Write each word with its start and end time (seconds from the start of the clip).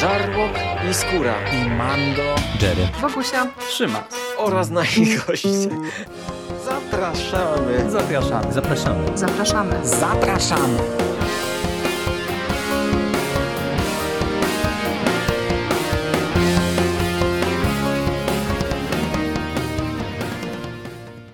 Żarłok 0.00 0.52
i 0.90 0.94
Skóra 0.94 1.34
i 1.52 1.70
Mando, 1.70 2.34
Jerry, 2.62 2.88
Wokusia, 3.00 3.46
Szymas 3.70 4.02
oraz 4.36 4.70
nasi 4.70 5.16
goście. 5.26 5.48
Zapraszamy. 6.64 7.90
Zapraszamy. 7.90 8.52
zapraszamy. 8.52 9.18
zapraszamy. 9.18 9.86
Zapraszamy. 9.86 10.78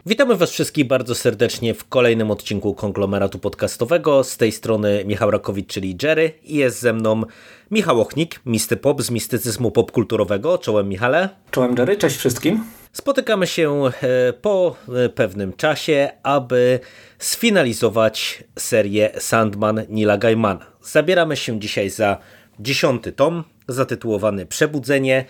Witamy 0.06 0.36
Was 0.36 0.50
wszystkich 0.50 0.86
bardzo 0.86 1.14
serdecznie 1.14 1.74
w 1.74 1.88
kolejnym 1.88 2.30
odcinku 2.30 2.74
konglomeratu 2.74 3.38
podcastowego. 3.38 4.24
Z 4.24 4.36
tej 4.36 4.52
strony 4.52 5.04
Michał 5.06 5.30
Rakowicz, 5.30 5.72
czyli 5.72 5.96
Jerry, 6.02 6.32
i 6.42 6.56
jest 6.56 6.80
ze 6.80 6.92
mną 6.92 7.22
Michał 7.70 8.00
Ochnik, 8.00 8.40
Misty 8.46 8.76
Pop 8.76 9.02
z 9.02 9.10
mistycyzmu 9.10 9.70
popkulturowego. 9.70 10.58
Czołem 10.58 10.88
Michale. 10.88 11.28
Czołem 11.50 11.74
Jerry, 11.78 11.96
cześć 11.96 12.16
wszystkim. 12.16 12.64
Spotykamy 12.92 13.46
się 13.46 13.82
e, 13.86 14.32
po 14.32 14.76
e, 15.04 15.08
pewnym 15.08 15.52
czasie, 15.52 16.10
aby 16.22 16.80
sfinalizować 17.18 18.44
serię 18.58 19.10
Sandman 19.18 19.82
Nila 19.88 20.18
Gaimana. 20.18 20.66
Zabieramy 20.82 21.36
się 21.36 21.60
dzisiaj 21.60 21.90
za 21.90 22.18
dziesiąty 22.60 23.12
tom, 23.12 23.44
zatytułowany 23.68 24.46
Przebudzenie 24.46 25.24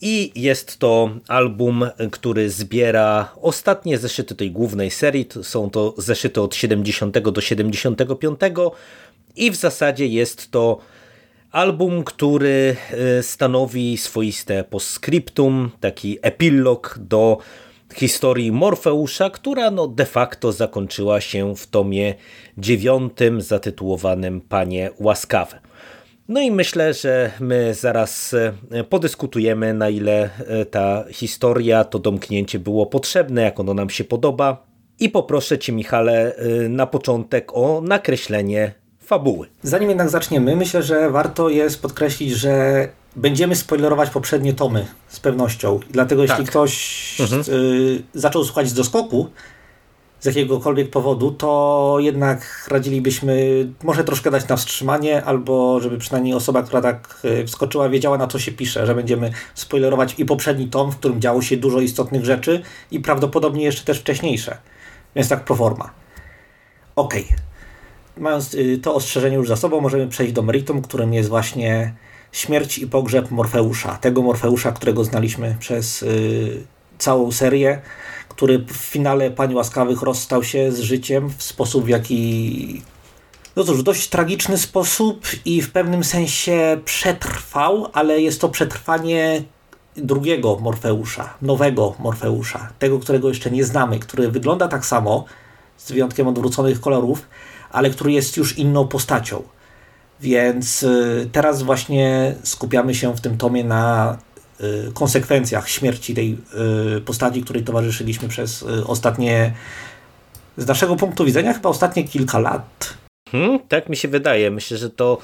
i 0.00 0.32
jest 0.34 0.78
to 0.78 1.10
album, 1.28 1.84
który 2.10 2.50
zbiera 2.50 3.32
ostatnie 3.40 3.98
zeszyty 3.98 4.34
tej 4.34 4.50
głównej 4.50 4.90
serii. 4.90 5.28
Są 5.42 5.70
to 5.70 5.94
zeszyty 5.98 6.40
od 6.40 6.54
70 6.54 7.18
do 7.18 7.40
75 7.40 8.40
i 9.36 9.50
w 9.50 9.56
zasadzie 9.56 10.06
jest 10.06 10.50
to 10.50 10.78
album, 11.50 12.04
który 12.04 12.76
e, 12.90 13.22
stanowi 13.22 13.96
swoiste 13.96 14.64
postscriptum, 14.64 15.70
taki 15.80 16.18
epilog 16.22 16.98
do 17.00 17.38
historii 17.94 18.52
Morfeusza, 18.52 19.30
która 19.30 19.70
no 19.70 19.88
de 19.88 20.06
facto 20.06 20.52
zakończyła 20.52 21.20
się 21.20 21.56
w 21.56 21.66
tomie 21.66 22.14
dziewiątym 22.58 23.40
zatytułowanym 23.40 24.40
Panie 24.40 24.90
Łaskawe. 24.98 25.60
No 26.28 26.40
i 26.40 26.50
myślę, 26.50 26.94
że 26.94 27.30
my 27.40 27.74
zaraz 27.74 28.34
e, 28.70 28.84
podyskutujemy, 28.84 29.74
na 29.74 29.88
ile 29.88 30.30
e, 30.38 30.64
ta 30.64 31.04
historia, 31.10 31.84
to 31.84 31.98
domknięcie 31.98 32.58
było 32.58 32.86
potrzebne, 32.86 33.42
jak 33.42 33.60
ono 33.60 33.74
nam 33.74 33.90
się 33.90 34.04
podoba. 34.04 34.66
I 35.00 35.10
poproszę 35.10 35.58
Cię, 35.58 35.72
Michale, 35.72 36.36
e, 36.36 36.68
na 36.68 36.86
początek 36.86 37.56
o 37.56 37.80
nakreślenie 37.80 38.72
fabuły. 39.00 39.48
Zanim 39.62 39.88
jednak 39.88 40.10
zaczniemy, 40.10 40.56
myślę, 40.56 40.82
że 40.82 41.10
warto 41.10 41.48
jest 41.48 41.82
podkreślić, 41.82 42.32
że 42.32 42.88
będziemy 43.16 43.56
spoilerować 43.56 44.10
poprzednie 44.10 44.54
tomy 44.54 44.86
z 45.08 45.20
pewnością. 45.20 45.80
Dlatego 45.90 46.22
jeśli 46.22 46.36
Tak. 46.36 46.46
ktoś 46.46 47.16
y, 47.48 48.02
zaczął 48.14 48.44
słuchać 48.44 48.68
z 48.68 48.74
doskoku 48.74 49.30
z 50.20 50.24
jakiegokolwiek 50.24 50.90
powodu, 50.90 51.30
to 51.30 51.96
jednak 52.00 52.68
radzilibyśmy 52.70 53.66
może 53.82 54.04
troszkę 54.04 54.30
dać 54.30 54.48
na 54.48 54.56
wstrzymanie, 54.56 55.24
albo 55.24 55.80
żeby 55.80 55.98
przynajmniej 55.98 56.34
osoba, 56.34 56.62
która 56.62 56.82
tak 56.82 57.20
y, 57.24 57.46
wskoczyła, 57.46 57.88
wiedziała 57.88 58.18
na 58.18 58.26
co 58.26 58.38
się 58.38 58.52
pisze, 58.52 58.86
że 58.86 58.94
będziemy 58.94 59.30
spoilerować 59.54 60.14
i 60.18 60.24
poprzedni 60.24 60.68
tom, 60.68 60.92
w 60.92 60.96
którym 60.96 61.20
działo 61.20 61.42
się 61.42 61.56
dużo 61.56 61.80
istotnych 61.80 62.24
rzeczy 62.24 62.62
i 62.90 63.00
prawdopodobnie 63.00 63.64
jeszcze 63.64 63.84
też 63.84 64.00
wcześniejsze. 64.00 64.58
Więc 65.16 65.28
tak 65.28 65.44
pro 65.44 65.56
forma. 65.56 65.90
Okej. 66.96 67.26
Mając 68.16 68.54
y, 68.54 68.78
to 68.78 68.94
ostrzeżenie 68.94 69.36
już 69.36 69.48
za 69.48 69.56
sobą, 69.56 69.80
możemy 69.80 70.08
przejść 70.08 70.32
do 70.32 70.42
meritum, 70.42 70.82
którym 70.82 71.14
jest 71.14 71.28
właśnie 71.28 71.94
śmierć 72.32 72.78
i 72.78 72.86
pogrzeb 72.86 73.30
Morfeusza. 73.30 73.96
Tego 73.96 74.22
Morfeusza, 74.22 74.72
którego 74.72 75.04
znaliśmy 75.04 75.56
przez 75.58 76.02
y, 76.02 76.66
całą 76.98 77.32
serię, 77.32 77.80
który 78.36 78.58
w 78.58 78.72
finale 78.72 79.30
Pani 79.30 79.54
Łaskawych 79.54 80.02
rozstał 80.02 80.44
się 80.44 80.72
z 80.72 80.80
życiem 80.80 81.30
w 81.38 81.42
sposób, 81.42 81.84
w 81.84 81.88
jaki 81.88 82.82
no 83.56 83.64
cóż, 83.64 83.82
dość 83.82 84.08
tragiczny 84.08 84.58
sposób 84.58 85.26
i 85.44 85.62
w 85.62 85.72
pewnym 85.72 86.04
sensie 86.04 86.80
przetrwał, 86.84 87.88
ale 87.92 88.20
jest 88.20 88.40
to 88.40 88.48
przetrwanie 88.48 89.42
drugiego 89.96 90.58
Morfeusza, 90.60 91.34
nowego 91.42 91.94
Morfeusza, 91.98 92.72
tego, 92.78 92.98
którego 92.98 93.28
jeszcze 93.28 93.50
nie 93.50 93.64
znamy, 93.64 93.98
który 93.98 94.30
wygląda 94.30 94.68
tak 94.68 94.86
samo, 94.86 95.24
z 95.76 95.92
wyjątkiem 95.92 96.28
odwróconych 96.28 96.80
kolorów, 96.80 97.28
ale 97.70 97.90
który 97.90 98.12
jest 98.12 98.36
już 98.36 98.58
inną 98.58 98.88
postacią. 98.88 99.42
Więc 100.20 100.82
y, 100.82 101.28
teraz 101.32 101.62
właśnie 101.62 102.34
skupiamy 102.42 102.94
się 102.94 103.14
w 103.14 103.20
tym 103.20 103.38
tomie 103.38 103.64
na 103.64 104.18
konsekwencjach 104.94 105.68
śmierci 105.68 106.14
tej 106.14 106.38
y, 106.96 107.00
postaci, 107.00 107.42
której 107.42 107.64
towarzyszyliśmy 107.64 108.28
przez 108.28 108.62
y, 108.62 108.86
ostatnie, 108.86 109.52
z 110.56 110.66
naszego 110.66 110.96
punktu 110.96 111.24
widzenia, 111.24 111.52
chyba 111.52 111.68
ostatnie 111.68 112.04
kilka 112.04 112.38
lat. 112.38 112.94
Hmm, 113.30 113.58
tak 113.68 113.88
mi 113.88 113.96
się 113.96 114.08
wydaje. 114.08 114.50
Myślę, 114.50 114.76
że 114.76 114.90
to 114.90 115.18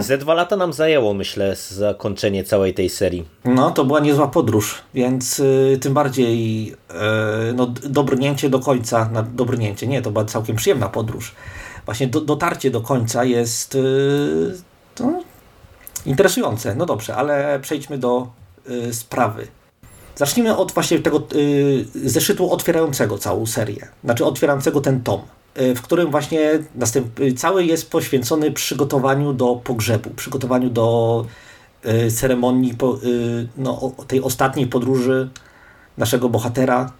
ze 0.00 0.18
dwa 0.18 0.34
lata 0.34 0.56
nam 0.56 0.72
zajęło, 0.72 1.14
myślę, 1.14 1.56
zakończenie 1.56 2.44
całej 2.44 2.74
tej 2.74 2.88
serii. 2.88 3.24
No, 3.44 3.70
to 3.70 3.84
była 3.84 4.00
niezła 4.00 4.28
podróż, 4.28 4.82
więc 4.94 5.38
y, 5.38 5.78
tym 5.80 5.94
bardziej 5.94 6.70
y, 6.72 6.94
no, 7.54 7.66
dobrnięcie 7.66 8.50
do 8.50 8.60
końca, 8.60 9.08
na, 9.12 9.22
dobrnięcie, 9.22 9.86
nie, 9.86 10.02
to 10.02 10.10
była 10.10 10.24
całkiem 10.24 10.56
przyjemna 10.56 10.88
podróż. 10.88 11.34
Właśnie 11.86 12.06
do, 12.06 12.20
dotarcie 12.20 12.70
do 12.70 12.80
końca 12.80 13.24
jest 13.24 13.74
y, 13.74 14.54
to 14.94 15.22
interesujące. 16.06 16.74
No 16.74 16.86
dobrze, 16.86 17.16
ale 17.16 17.60
przejdźmy 17.62 17.98
do 17.98 18.22
y, 18.22 18.45
sprawy. 18.92 19.46
Zacznijmy 20.16 20.56
od 20.56 20.72
właśnie 20.72 20.98
tego 20.98 21.22
y, 21.34 21.84
zeszytu 22.04 22.52
otwierającego 22.52 23.18
całą 23.18 23.46
serię, 23.46 23.88
znaczy 24.04 24.24
otwierającego 24.24 24.80
ten 24.80 25.02
tom, 25.02 25.20
y, 25.58 25.74
w 25.74 25.82
którym 25.82 26.10
właśnie 26.10 26.58
następ, 26.74 27.20
y, 27.20 27.32
cały 27.32 27.64
jest 27.64 27.90
poświęcony 27.90 28.50
przygotowaniu 28.50 29.32
do 29.32 29.60
pogrzebu, 29.64 30.10
przygotowaniu 30.10 30.70
do 30.70 31.24
y, 31.86 32.10
ceremonii 32.10 32.72
y, 32.72 33.48
no, 33.56 33.92
tej 34.06 34.22
ostatniej 34.22 34.66
podróży 34.66 35.28
naszego 35.98 36.28
bohatera 36.28 36.92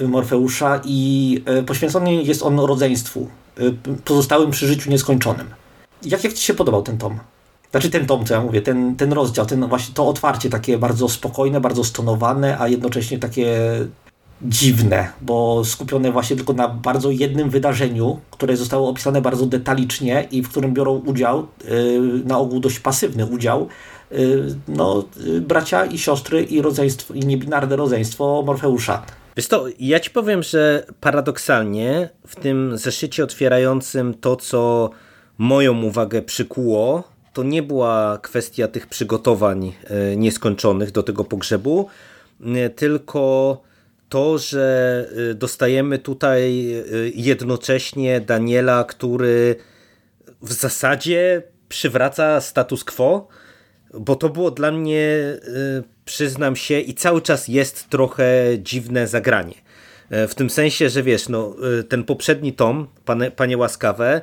y, 0.00 0.08
Morfeusza 0.08 0.80
i 0.84 1.42
y, 1.60 1.62
poświęcony 1.62 2.14
jest 2.14 2.42
on 2.42 2.58
rodzeństwu, 2.58 3.28
y, 3.60 3.74
pozostałym 4.04 4.50
przy 4.50 4.66
życiu 4.66 4.90
nieskończonym. 4.90 5.46
Jak, 6.02 6.24
jak 6.24 6.32
Ci 6.32 6.44
się 6.44 6.54
podobał 6.54 6.82
ten 6.82 6.98
tom? 6.98 7.18
Znaczy 7.70 7.90
ten 7.90 8.06
tom, 8.06 8.24
co 8.24 8.34
ja 8.34 8.40
mówię, 8.40 8.62
ten, 8.62 8.96
ten 8.96 9.12
rozdział, 9.12 9.46
ten 9.46 9.68
właśnie 9.68 9.94
to 9.94 10.08
otwarcie 10.08 10.50
takie 10.50 10.78
bardzo 10.78 11.08
spokojne, 11.08 11.60
bardzo 11.60 11.84
stonowane, 11.84 12.58
a 12.58 12.68
jednocześnie 12.68 13.18
takie 13.18 13.56
dziwne, 14.42 15.08
bo 15.20 15.64
skupione 15.64 16.12
właśnie 16.12 16.36
tylko 16.36 16.52
na 16.52 16.68
bardzo 16.68 17.10
jednym 17.10 17.50
wydarzeniu, 17.50 18.20
które 18.30 18.56
zostało 18.56 18.88
opisane 18.88 19.20
bardzo 19.20 19.46
detalicznie 19.46 20.28
i 20.30 20.42
w 20.42 20.48
którym 20.48 20.74
biorą 20.74 20.92
udział, 20.92 21.46
yy, 21.64 22.22
na 22.24 22.38
ogół 22.38 22.60
dość 22.60 22.80
pasywny 22.80 23.26
udział, 23.26 23.68
yy, 24.10 24.54
no, 24.68 25.04
yy, 25.24 25.40
bracia 25.40 25.84
i 25.84 25.98
siostry 25.98 26.42
i 26.42 26.62
rodzeństwo, 26.62 27.14
i 27.14 27.20
niebinarne 27.20 27.76
rodzeństwo 27.76 28.42
Morfeusza. 28.46 29.02
Wiesz 29.36 29.48
to, 29.48 29.64
ja 29.80 30.00
ci 30.00 30.10
powiem, 30.10 30.42
że 30.42 30.86
paradoksalnie 31.00 32.08
w 32.26 32.36
tym 32.36 32.78
zeszycie 32.78 33.24
otwierającym 33.24 34.14
to, 34.14 34.36
co 34.36 34.90
moją 35.38 35.82
uwagę 35.82 36.22
przykuło, 36.22 37.04
to 37.36 37.42
nie 37.42 37.62
była 37.62 38.18
kwestia 38.22 38.68
tych 38.68 38.86
przygotowań 38.86 39.72
e, 39.84 40.16
nieskończonych 40.16 40.90
do 40.90 41.02
tego 41.02 41.24
pogrzebu, 41.24 41.88
e, 42.40 42.70
tylko 42.70 43.62
to, 44.08 44.38
że 44.38 45.06
e, 45.30 45.34
dostajemy 45.34 45.98
tutaj 45.98 46.66
jednocześnie 47.14 48.20
Daniela, 48.20 48.84
który 48.84 49.56
w 50.42 50.52
zasadzie 50.52 51.42
przywraca 51.68 52.40
status 52.40 52.84
quo, 52.84 53.28
bo 53.94 54.16
to 54.16 54.28
było 54.28 54.50
dla 54.50 54.70
mnie, 54.70 55.08
przyznam 56.04 56.56
się, 56.56 56.80
i 56.80 56.94
cały 56.94 57.22
czas 57.22 57.48
jest 57.48 57.88
trochę 57.88 58.44
dziwne 58.58 59.08
zagranie. 59.08 59.54
W 60.10 60.34
tym 60.34 60.50
sensie, 60.50 60.90
że 60.90 61.02
wiesz, 61.02 61.28
no, 61.28 61.56
ten 61.88 62.04
poprzedni 62.04 62.52
tom, 62.52 62.86
Panie, 63.04 63.30
Panie 63.30 63.58
Łaskawe, 63.58 64.20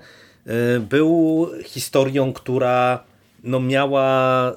był 0.90 1.50
historią, 1.64 2.34
która 2.34 3.04
no, 3.44 3.60
miała 3.60 4.52
y, 4.52 4.56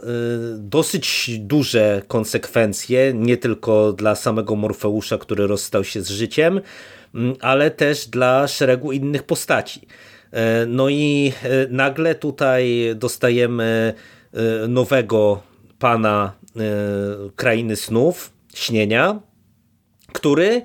dosyć 0.58 1.30
duże 1.38 2.02
konsekwencje, 2.08 3.12
nie 3.14 3.36
tylko 3.36 3.92
dla 3.92 4.14
samego 4.14 4.56
Morfeusza, 4.56 5.18
który 5.18 5.46
rozstał 5.46 5.84
się 5.84 6.02
z 6.02 6.08
życiem, 6.08 6.60
ale 7.40 7.70
też 7.70 8.06
dla 8.06 8.48
szeregu 8.48 8.92
innych 8.92 9.22
postaci. 9.22 9.86
E, 10.30 10.66
No 10.66 10.88
i 10.88 11.32
e, 11.42 11.48
nagle 11.70 12.14
tutaj 12.14 12.92
dostajemy 12.94 13.94
e, 14.32 14.68
nowego 14.68 15.42
pana 15.78 16.32
e, 16.56 16.60
krainy 17.36 17.76
snów, 17.76 18.32
śnienia, 18.54 19.20
który 20.12 20.62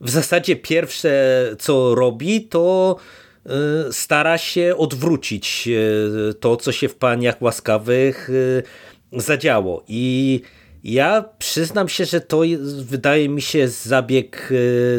w 0.00 0.10
zasadzie 0.10 0.56
pierwsze 0.56 1.44
co 1.58 1.94
robi, 1.94 2.44
to 2.44 2.96
e, 2.96 3.29
stara 3.90 4.38
się 4.38 4.74
odwrócić 4.76 5.68
e, 5.68 6.34
to, 6.34 6.56
co 6.56 6.72
się 6.72 6.88
w 6.88 6.94
paniach 6.94 7.42
łaskawych 7.42 8.30
e, 9.12 9.20
zadziało. 9.20 9.84
I 9.88 10.40
ja 10.84 11.24
przyznam 11.38 11.88
się, 11.88 12.04
że 12.04 12.20
to 12.20 12.42
wydaje 12.82 13.28
mi 13.28 13.42
się 13.42 13.68
zabieg 13.68 14.52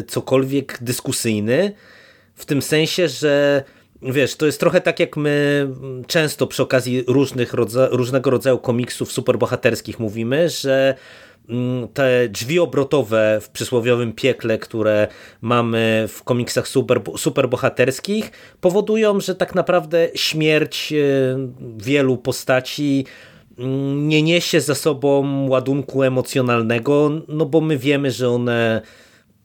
cokolwiek 0.08 0.78
dyskusyjny, 0.80 1.72
w 2.34 2.44
tym 2.44 2.62
sensie, 2.62 3.08
że 3.08 3.64
wiesz, 4.02 4.36
to 4.36 4.46
jest 4.46 4.60
trochę 4.60 4.80
tak 4.80 5.00
jak 5.00 5.16
my 5.16 5.68
często 6.06 6.46
przy 6.46 6.62
okazji 6.62 7.04
różnych 7.06 7.54
rodza 7.54 7.88
różnego 7.90 8.30
rodzaju 8.30 8.58
komiksów 8.58 9.12
superbohaterskich 9.12 9.98
mówimy, 9.98 10.48
że 10.48 10.94
mm, 10.94 10.96
te 11.94 12.28
drzwi 12.28 12.58
obrotowe 12.58 13.38
w 13.42 13.50
przysłowiowym 13.50 14.12
piekle, 14.12 14.58
które 14.58 15.08
mamy 15.40 16.04
w 16.08 16.22
komiksach 16.22 16.68
super, 16.68 17.00
superbohaterskich, 17.16 18.30
powodują, 18.60 19.20
że 19.20 19.34
tak 19.34 19.54
naprawdę 19.54 20.08
śmierć 20.14 20.92
e, 20.92 20.96
wielu 21.76 22.16
postaci 22.16 23.06
mm, 23.58 24.08
nie 24.08 24.22
niesie 24.22 24.60
za 24.60 24.74
sobą 24.74 25.48
ładunku 25.48 26.02
emocjonalnego, 26.02 27.10
no 27.28 27.46
bo 27.46 27.60
my 27.60 27.78
wiemy, 27.78 28.10
że 28.10 28.30
one 28.30 28.82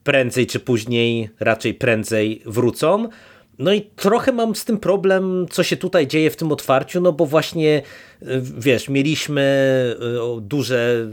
prędzej 0.04 0.46
czy 0.46 0.60
później, 0.60 1.30
raczej 1.40 1.74
prędzej 1.74 2.42
wrócą. 2.46 3.08
No 3.58 3.72
i 3.72 3.82
trochę 3.82 4.32
mam 4.32 4.54
z 4.54 4.64
tym 4.64 4.78
problem, 4.78 5.46
co 5.50 5.62
się 5.62 5.76
tutaj 5.76 6.06
dzieje 6.06 6.30
w 6.30 6.36
tym 6.36 6.52
otwarciu, 6.52 7.00
no 7.00 7.12
bo 7.12 7.26
właśnie, 7.26 7.82
y, 8.22 8.42
wiesz, 8.58 8.88
mieliśmy 8.88 9.42
y, 10.38 10.40
duże, 10.40 11.06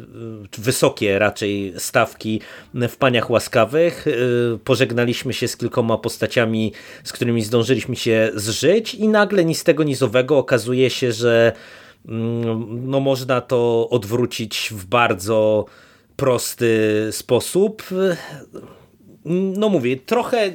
y, 0.57 0.61
wysokie 0.61 1.19
raczej 1.19 1.73
stawki 1.77 2.41
w 2.73 2.97
Paniach 2.97 3.29
Łaskawych, 3.29 4.05
pożegnaliśmy 4.63 5.33
się 5.33 5.47
z 5.47 5.57
kilkoma 5.57 5.97
postaciami, 5.97 6.73
z 7.03 7.13
którymi 7.13 7.41
zdążyliśmy 7.41 7.95
się 7.95 8.31
zżyć 8.35 8.95
i 8.95 9.07
nagle 9.07 9.45
ni 9.45 9.55
z 9.55 9.63
tego, 9.63 9.83
ni 9.83 9.95
z 9.95 10.03
owego 10.03 10.37
okazuje 10.37 10.89
się, 10.89 11.11
że 11.11 11.53
mm, 12.07 12.89
no 12.89 12.99
można 12.99 13.41
to 13.41 13.89
odwrócić 13.89 14.69
w 14.71 14.85
bardzo 14.85 15.65
prosty 16.15 17.07
sposób. 17.11 17.83
No 19.25 19.69
mówię, 19.69 19.97
trochę 19.97 20.51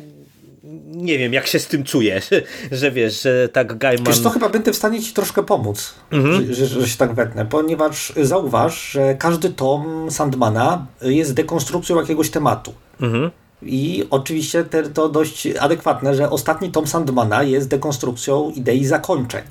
nie 0.87 1.19
wiem, 1.19 1.33
jak 1.33 1.47
się 1.47 1.59
z 1.59 1.67
tym 1.67 1.85
czujesz, 1.85 2.31
że 2.73 2.91
wiesz, 2.91 3.23
że 3.23 3.49
tak 3.49 3.79
Gaiman... 3.79 4.07
Wiesz 4.07 4.21
to 4.21 4.31
chyba 4.31 4.49
będę 4.49 4.73
w 4.73 4.77
stanie 4.77 5.03
ci 5.03 5.13
troszkę 5.13 5.43
pomóc, 5.43 5.95
mhm. 6.11 6.47
że, 6.47 6.55
że, 6.55 6.67
że, 6.67 6.89
się 6.89 6.97
tak 6.97 7.15
wetnę, 7.15 7.47
ponieważ 7.47 8.13
zauważ, 8.23 8.91
że 8.91 9.15
każdy 9.15 9.51
tom 9.51 10.11
Sandmana 10.11 10.87
jest 11.03 11.35
dekonstrukcją 11.35 12.01
jakiegoś 12.01 12.31
tematu. 12.31 12.73
Mhm. 13.01 13.31
I 13.63 14.07
oczywiście 14.11 14.65
te, 14.65 14.83
to 14.83 15.09
dość 15.09 15.47
adekwatne, 15.61 16.15
że 16.15 16.31
ostatni 16.31 16.71
tom 16.71 16.87
Sandmana 16.87 17.43
jest 17.43 17.69
dekonstrukcją 17.69 18.53
idei 18.57 18.87
zakończeń. 18.87 19.43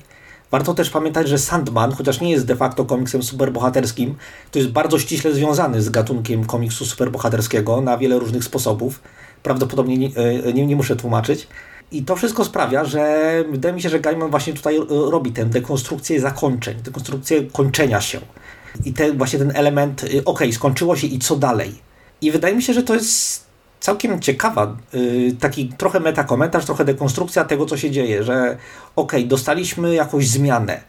Warto 0.50 0.74
też 0.74 0.90
pamiętać, 0.90 1.28
że 1.28 1.38
Sandman, 1.38 1.92
chociaż 1.92 2.20
nie 2.20 2.30
jest 2.30 2.46
de 2.46 2.56
facto 2.56 2.84
komiksem 2.84 3.22
superbohaterskim, 3.22 4.14
to 4.50 4.58
jest 4.58 4.70
bardzo 4.70 4.98
ściśle 4.98 5.32
związany 5.32 5.82
z 5.82 5.90
gatunkiem 5.90 6.44
komiksu 6.44 6.86
superbohaterskiego 6.86 7.80
na 7.80 7.98
wiele 7.98 8.18
różnych 8.18 8.44
sposobów 8.44 9.00
prawdopodobnie 9.42 9.98
nie, 9.98 10.08
e, 10.16 10.52
nie, 10.52 10.66
nie 10.66 10.76
muszę 10.76 10.96
tłumaczyć. 10.96 11.46
I 11.92 12.02
to 12.02 12.16
wszystko 12.16 12.44
sprawia, 12.44 12.84
że 12.84 13.44
wydaje 13.50 13.74
mi 13.74 13.82
się, 13.82 13.88
że 13.88 14.00
Gaiman 14.00 14.30
właśnie 14.30 14.52
tutaj 14.52 14.76
e, 14.76 14.84
robi 14.88 15.32
tę 15.32 15.44
dekonstrukcję 15.44 16.20
zakończeń, 16.20 16.76
dekonstrukcję 16.82 17.42
kończenia 17.42 18.00
się. 18.00 18.20
I 18.84 18.92
ten, 18.92 19.18
właśnie 19.18 19.38
ten 19.38 19.52
element, 19.54 20.04
e, 20.04 20.24
ok, 20.24 20.40
skończyło 20.52 20.96
się 20.96 21.06
i 21.06 21.18
co 21.18 21.36
dalej. 21.36 21.74
I 22.20 22.30
wydaje 22.30 22.56
mi 22.56 22.62
się, 22.62 22.72
że 22.72 22.82
to 22.82 22.94
jest 22.94 23.44
całkiem 23.80 24.20
ciekawa, 24.20 24.76
taki 25.40 25.68
trochę 25.68 26.00
metakomentarz, 26.00 26.64
trochę 26.64 26.84
dekonstrukcja 26.84 27.44
tego, 27.44 27.66
co 27.66 27.76
się 27.76 27.90
dzieje, 27.90 28.24
że 28.24 28.56
ok, 28.96 29.12
dostaliśmy 29.26 29.94
jakąś 29.94 30.28
zmianę 30.28 30.80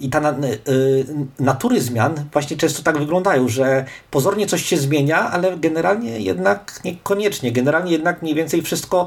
i 0.00 0.10
ta 0.10 0.30
y, 0.68 1.06
natury 1.38 1.80
zmian 1.80 2.14
właśnie 2.32 2.56
często 2.56 2.82
tak 2.82 2.98
wyglądają, 2.98 3.48
że 3.48 3.84
pozornie 4.10 4.46
coś 4.46 4.64
się 4.64 4.76
zmienia, 4.76 5.30
ale 5.30 5.56
generalnie 5.56 6.20
jednak 6.20 6.80
niekoniecznie. 6.84 7.52
Generalnie 7.52 7.92
jednak 7.92 8.22
mniej 8.22 8.34
więcej 8.34 8.62
wszystko 8.62 9.06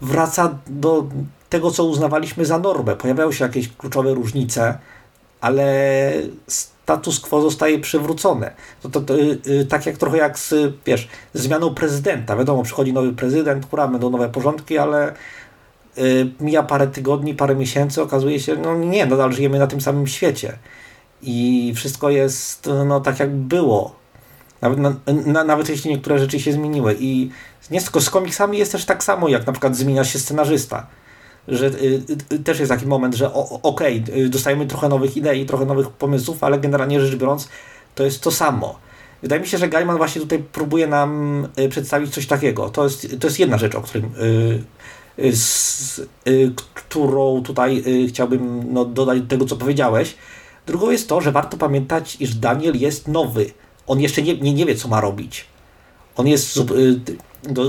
wraca 0.00 0.58
do 0.66 1.06
tego, 1.48 1.70
co 1.70 1.84
uznawaliśmy 1.84 2.44
za 2.44 2.58
normę. 2.58 2.96
Pojawiają 2.96 3.32
się 3.32 3.44
jakieś 3.44 3.68
kluczowe 3.68 4.14
różnice, 4.14 4.78
ale 5.40 6.12
status 6.46 7.20
quo 7.20 7.40
zostaje 7.40 7.78
przywrócone. 7.78 8.50
To, 8.82 8.88
to, 8.88 9.00
to 9.00 9.16
yy, 9.16 9.66
tak 9.68 9.86
jak 9.86 9.96
trochę 9.96 10.16
jak 10.16 10.38
z, 10.38 10.54
wiesz, 10.86 11.08
zmianą 11.34 11.74
prezydenta. 11.74 12.36
Wiadomo, 12.36 12.62
przychodzi 12.62 12.92
nowy 12.92 13.12
prezydent, 13.12 13.66
która 13.66 13.88
będą 13.88 14.10
nowe 14.10 14.28
porządki, 14.28 14.78
ale 14.78 15.12
Y, 15.12 15.16
mija 16.40 16.62
parę 16.62 16.86
tygodni, 16.86 17.34
parę 17.34 17.56
miesięcy, 17.56 18.02
okazuje 18.02 18.40
się, 18.40 18.56
no 18.56 18.76
nie, 18.76 19.06
nadal 19.06 19.32
żyjemy 19.32 19.58
na 19.58 19.66
tym 19.66 19.80
samym 19.80 20.06
świecie. 20.06 20.58
I 21.22 21.72
wszystko 21.76 22.10
jest 22.10 22.68
no, 22.86 23.00
tak, 23.00 23.20
jak 23.20 23.30
było. 23.30 23.94
Nawet, 24.62 24.78
na, 24.78 24.94
na, 25.26 25.44
nawet 25.44 25.68
jeśli 25.68 25.90
niektóre 25.90 26.18
rzeczy 26.18 26.40
się 26.40 26.52
zmieniły. 26.52 26.96
I 27.00 27.30
nie 27.70 27.80
tylko 27.80 28.00
z 28.00 28.10
komiksami 28.10 28.58
jest 28.58 28.72
też 28.72 28.84
tak 28.84 29.04
samo, 29.04 29.28
jak 29.28 29.46
na 29.46 29.52
przykład 29.52 29.76
zmienia 29.76 30.04
się 30.04 30.18
scenarzysta. 30.18 30.86
Że 31.48 31.66
y, 31.66 32.02
y, 32.32 32.38
też 32.38 32.58
jest 32.58 32.70
taki 32.70 32.86
moment, 32.86 33.14
że 33.14 33.32
okej, 33.62 34.04
okay, 34.08 34.28
dostajemy 34.28 34.66
trochę 34.66 34.88
nowych 34.88 35.16
idei, 35.16 35.46
trochę 35.46 35.64
nowych 35.64 35.90
pomysłów, 35.90 36.44
ale 36.44 36.58
generalnie 36.58 37.00
rzecz 37.00 37.16
biorąc, 37.16 37.48
to 37.94 38.04
jest 38.04 38.20
to 38.20 38.30
samo. 38.30 38.78
Wydaje 39.22 39.40
mi 39.40 39.46
się, 39.46 39.58
że 39.58 39.68
Gaiman 39.68 39.96
właśnie 39.96 40.20
tutaj 40.20 40.38
próbuje 40.38 40.86
nam 40.86 41.48
przedstawić 41.70 42.14
coś 42.14 42.26
takiego. 42.26 42.70
To 42.70 42.84
jest, 42.84 43.20
to 43.20 43.26
jest 43.26 43.38
jedna 43.38 43.58
rzecz, 43.58 43.74
o 43.74 43.80
której 43.80 44.10
z, 45.18 45.98
y, 46.28 46.52
którą 46.74 47.42
tutaj 47.42 47.82
y, 47.86 48.08
chciałbym 48.08 48.72
no, 48.72 48.84
dodać 48.84 49.20
do 49.20 49.26
tego, 49.26 49.44
co 49.44 49.56
powiedziałeś. 49.56 50.14
Drugą 50.66 50.90
jest 50.90 51.08
to, 51.08 51.20
że 51.20 51.32
warto 51.32 51.56
pamiętać, 51.56 52.16
iż 52.20 52.34
Daniel 52.34 52.76
jest 52.76 53.08
nowy. 53.08 53.50
On 53.86 54.00
jeszcze 54.00 54.22
nie, 54.22 54.38
nie, 54.38 54.54
nie 54.54 54.66
wie, 54.66 54.74
co 54.74 54.88
ma 54.88 55.00
robić. 55.00 55.44
On 56.16 56.26
jest 56.26 56.56
y, 56.56 57.00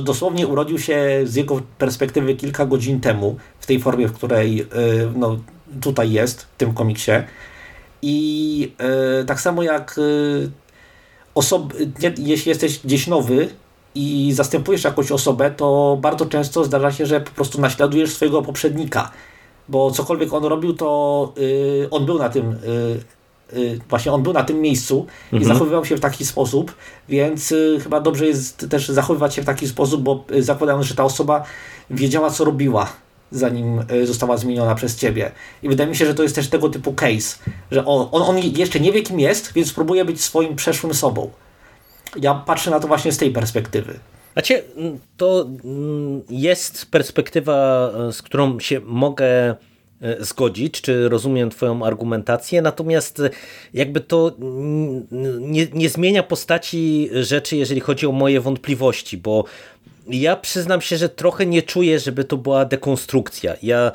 dosłownie 0.03 0.47
urodził 0.47 0.79
się 0.79 1.21
z 1.23 1.35
jego 1.35 1.61
perspektywy 1.77 2.35
kilka 2.35 2.65
godzin 2.65 2.99
temu, 2.99 3.35
w 3.59 3.65
tej 3.65 3.79
formie, 3.79 4.07
w 4.07 4.13
której 4.13 4.67
no, 5.15 5.39
tutaj 5.81 6.11
jest, 6.11 6.41
w 6.41 6.57
tym 6.57 6.73
komiksie. 6.73 7.11
I 8.01 8.71
tak 9.27 9.41
samo 9.41 9.63
jak 9.63 9.99
osoby, 11.35 11.91
jeśli 12.17 12.49
jesteś 12.49 12.79
gdzieś 12.79 13.07
nowy, 13.07 13.49
i 13.95 14.33
zastępujesz 14.33 14.83
jakąś 14.83 15.11
osobę, 15.11 15.51
to 15.51 15.97
bardzo 16.01 16.25
często 16.25 16.63
zdarza 16.63 16.91
się, 16.91 17.05
że 17.05 17.21
po 17.21 17.31
prostu 17.31 17.61
naśladujesz 17.61 18.13
swojego 18.13 18.41
poprzednika, 18.41 19.11
bo 19.69 19.91
cokolwiek 19.91 20.33
on 20.33 20.43
robił, 20.43 20.73
to 20.73 21.33
yy, 21.37 21.87
on 21.91 22.05
był 22.05 22.19
na 22.19 22.29
tym 22.29 22.55
yy, 23.53 23.61
yy, 23.61 23.79
właśnie 23.89 24.11
on 24.11 24.23
był 24.23 24.33
na 24.33 24.43
tym 24.43 24.61
miejscu 24.61 25.05
mhm. 25.23 25.43
i 25.43 25.45
zachowywał 25.45 25.85
się 25.85 25.97
w 25.97 25.99
taki 25.99 26.25
sposób, 26.25 26.75
więc 27.09 27.51
y, 27.51 27.79
chyba 27.83 28.01
dobrze 28.01 28.25
jest 28.25 28.69
też 28.69 28.89
zachowywać 28.89 29.35
się 29.35 29.41
w 29.41 29.45
taki 29.45 29.67
sposób, 29.67 30.01
bo 30.01 30.23
y, 30.31 30.43
zakładając, 30.43 30.85
że 30.85 30.95
ta 30.95 31.03
osoba 31.03 31.43
wiedziała, 31.89 32.29
co 32.29 32.45
robiła 32.45 32.87
zanim 33.31 33.83
została 34.03 34.37
zmieniona 34.37 34.75
przez 34.75 34.95
ciebie. 34.95 35.31
I 35.63 35.69
wydaje 35.69 35.89
mi 35.89 35.95
się, 35.95 36.05
że 36.05 36.13
to 36.13 36.23
jest 36.23 36.35
też 36.35 36.49
tego 36.49 36.69
typu 36.69 36.93
case, 36.93 37.37
że 37.71 37.85
on, 37.85 38.07
on, 38.11 38.21
on 38.21 38.37
jeszcze 38.37 38.79
nie 38.79 38.91
wie, 38.91 39.01
kim 39.01 39.19
jest, 39.19 39.53
więc 39.53 39.73
próbuje 39.73 40.05
być 40.05 40.21
swoim 40.21 40.55
przeszłym 40.55 40.93
sobą 40.93 41.29
ja 42.21 42.33
patrzę 42.33 42.71
na 42.71 42.79
to 42.79 42.87
właśnie 42.87 43.11
z 43.11 43.17
tej 43.17 43.31
perspektywy. 43.31 43.99
Znaczy, 44.35 44.63
to 45.17 45.47
mm, 45.63 46.21
jest 46.29 46.91
perspektywa, 46.91 47.91
e, 48.07 48.11
z 48.11 48.21
którą 48.21 48.59
się 48.59 48.79
mogę 48.79 49.27
e, 49.29 49.55
zgodzić, 50.19 50.81
czy 50.81 51.09
rozumiem 51.09 51.49
Twoją 51.49 51.85
argumentację, 51.85 52.61
natomiast 52.61 53.19
e, 53.19 53.29
jakby 53.73 53.99
to 53.99 54.35
nie, 55.39 55.67
nie 55.73 55.89
zmienia 55.89 56.23
postaci 56.23 57.09
rzeczy, 57.13 57.57
jeżeli 57.57 57.81
chodzi 57.81 58.07
o 58.07 58.11
moje 58.11 58.41
wątpliwości, 58.41 59.17
bo 59.17 59.43
ja 60.07 60.35
przyznam 60.35 60.81
się, 60.81 60.97
że 60.97 61.09
trochę 61.09 61.45
nie 61.45 61.61
czuję, 61.61 61.99
żeby 61.99 62.23
to 62.23 62.37
była 62.37 62.65
dekonstrukcja. 62.65 63.55
Ja 63.63 63.91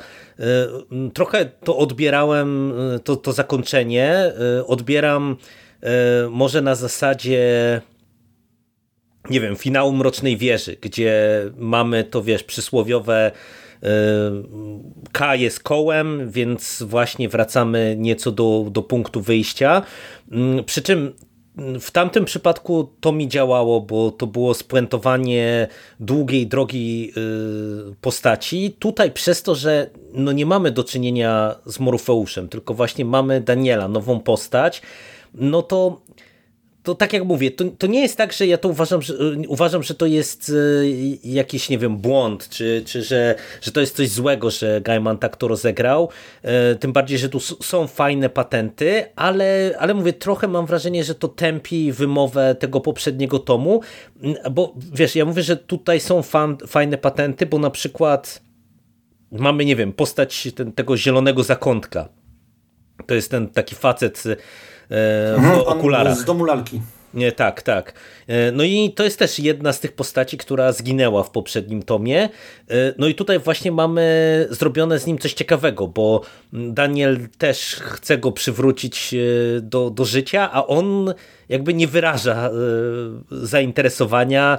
trochę 1.13 1.45
to 1.45 1.77
odbierałem, 1.77 2.73
to, 3.03 3.15
to 3.15 3.33
zakończenie, 3.33 4.33
odbieram 4.67 5.37
może 6.29 6.61
na 6.61 6.75
zasadzie 6.75 7.81
nie 9.29 9.41
wiem, 9.41 9.55
finału 9.55 9.91
Mrocznej 9.91 10.37
Wieży, 10.37 10.77
gdzie 10.81 11.41
mamy 11.57 12.03
to, 12.03 12.23
wiesz, 12.23 12.43
przysłowiowe 12.43 13.31
y, 13.31 13.87
K 15.11 15.35
jest 15.35 15.59
kołem, 15.59 16.31
więc 16.31 16.83
właśnie 16.83 17.29
wracamy 17.29 17.95
nieco 17.99 18.31
do, 18.31 18.67
do 18.71 18.81
punktu 18.81 19.21
wyjścia. 19.21 19.81
Mm, 20.31 20.63
przy 20.63 20.81
czym 20.81 21.13
w 21.79 21.91
tamtym 21.91 22.25
przypadku 22.25 22.89
to 22.99 23.11
mi 23.11 23.27
działało, 23.27 23.81
bo 23.81 24.11
to 24.11 24.27
było 24.27 24.53
spuentowanie 24.53 25.67
długiej 25.99 26.47
drogi 26.47 27.13
y, 27.91 27.95
postaci. 28.01 28.75
Tutaj 28.79 29.11
przez 29.11 29.43
to, 29.43 29.55
że 29.55 29.89
no 30.13 30.31
nie 30.31 30.45
mamy 30.45 30.71
do 30.71 30.83
czynienia 30.83 31.55
z 31.65 31.79
Morfeuszem, 31.79 32.49
tylko 32.49 32.73
właśnie 32.73 33.05
mamy 33.05 33.41
Daniela, 33.41 33.87
nową 33.87 34.19
postać, 34.19 34.81
no 35.33 35.61
to 35.61 36.01
to 36.83 36.95
tak 36.95 37.13
jak 37.13 37.23
mówię, 37.23 37.51
to, 37.51 37.65
to 37.77 37.87
nie 37.87 38.01
jest 38.01 38.17
tak, 38.17 38.33
że 38.33 38.47
ja 38.47 38.57
to 38.57 38.69
uważam, 38.69 39.01
że, 39.01 39.13
uważam, 39.47 39.83
że 39.83 39.93
to 39.93 40.05
jest 40.05 40.49
e, 40.49 40.53
jakiś, 41.23 41.69
nie 41.69 41.77
wiem, 41.77 41.97
błąd, 41.97 42.49
czy, 42.49 42.83
czy 42.85 43.03
że, 43.03 43.35
że 43.61 43.71
to 43.71 43.81
jest 43.81 43.95
coś 43.95 44.09
złego, 44.09 44.51
że 44.51 44.81
Gaiman 44.81 45.17
tak 45.17 45.37
to 45.37 45.47
rozegrał. 45.47 46.09
E, 46.41 46.75
tym 46.75 46.93
bardziej, 46.93 47.17
że 47.17 47.29
tu 47.29 47.39
są 47.39 47.87
fajne 47.87 48.29
patenty, 48.29 49.05
ale, 49.15 49.75
ale 49.79 49.93
mówię, 49.93 50.13
trochę 50.13 50.47
mam 50.47 50.65
wrażenie, 50.65 51.03
że 51.03 51.15
to 51.15 51.27
tępi 51.27 51.91
wymowę 51.91 52.55
tego 52.55 52.81
poprzedniego 52.81 53.39
tomu, 53.39 53.81
bo 54.51 54.73
wiesz, 54.93 55.15
ja 55.15 55.25
mówię, 55.25 55.43
że 55.43 55.57
tutaj 55.57 55.99
są 55.99 56.21
fan, 56.21 56.57
fajne 56.67 56.97
patenty, 56.97 57.45
bo 57.45 57.59
na 57.59 57.69
przykład 57.69 58.41
mamy, 59.31 59.65
nie 59.65 59.75
wiem, 59.75 59.93
postać 59.93 60.47
ten, 60.55 60.71
tego 60.71 60.97
zielonego 60.97 61.43
zakątka. 61.43 62.09
To 63.07 63.15
jest 63.15 63.31
ten 63.31 63.49
taki 63.49 63.75
facet 63.75 64.23
w 64.91 65.35
mhm, 65.37 65.59
okularach. 65.59 66.17
Z 66.17 66.25
domu 66.25 66.45
lalki. 66.45 66.81
Nie, 67.13 67.31
tak, 67.31 67.61
tak. 67.61 67.93
E, 68.27 68.51
no 68.51 68.63
i 68.63 68.93
to 68.95 69.03
jest 69.03 69.19
też 69.19 69.39
jedna 69.39 69.73
z 69.73 69.79
tych 69.79 69.91
postaci, 69.91 70.37
która 70.37 70.71
zginęła 70.71 71.23
w 71.23 71.29
poprzednim 71.29 71.83
tomie. 71.83 72.23
E, 72.23 72.29
no 72.97 73.07
i 73.07 73.15
tutaj 73.15 73.39
właśnie 73.39 73.71
mamy 73.71 74.47
zrobione 74.49 74.99
z 74.99 75.05
nim 75.05 75.17
coś 75.17 75.33
ciekawego, 75.33 75.87
bo 75.87 76.21
Daniel 76.53 77.19
też 77.37 77.75
chce 77.75 78.17
go 78.17 78.31
przywrócić 78.31 79.15
do, 79.61 79.89
do 79.89 80.05
życia, 80.05 80.49
a 80.51 80.67
on 80.67 81.13
jakby 81.49 81.73
nie 81.73 81.87
wyraża 81.87 82.49
zainteresowania 83.31 84.57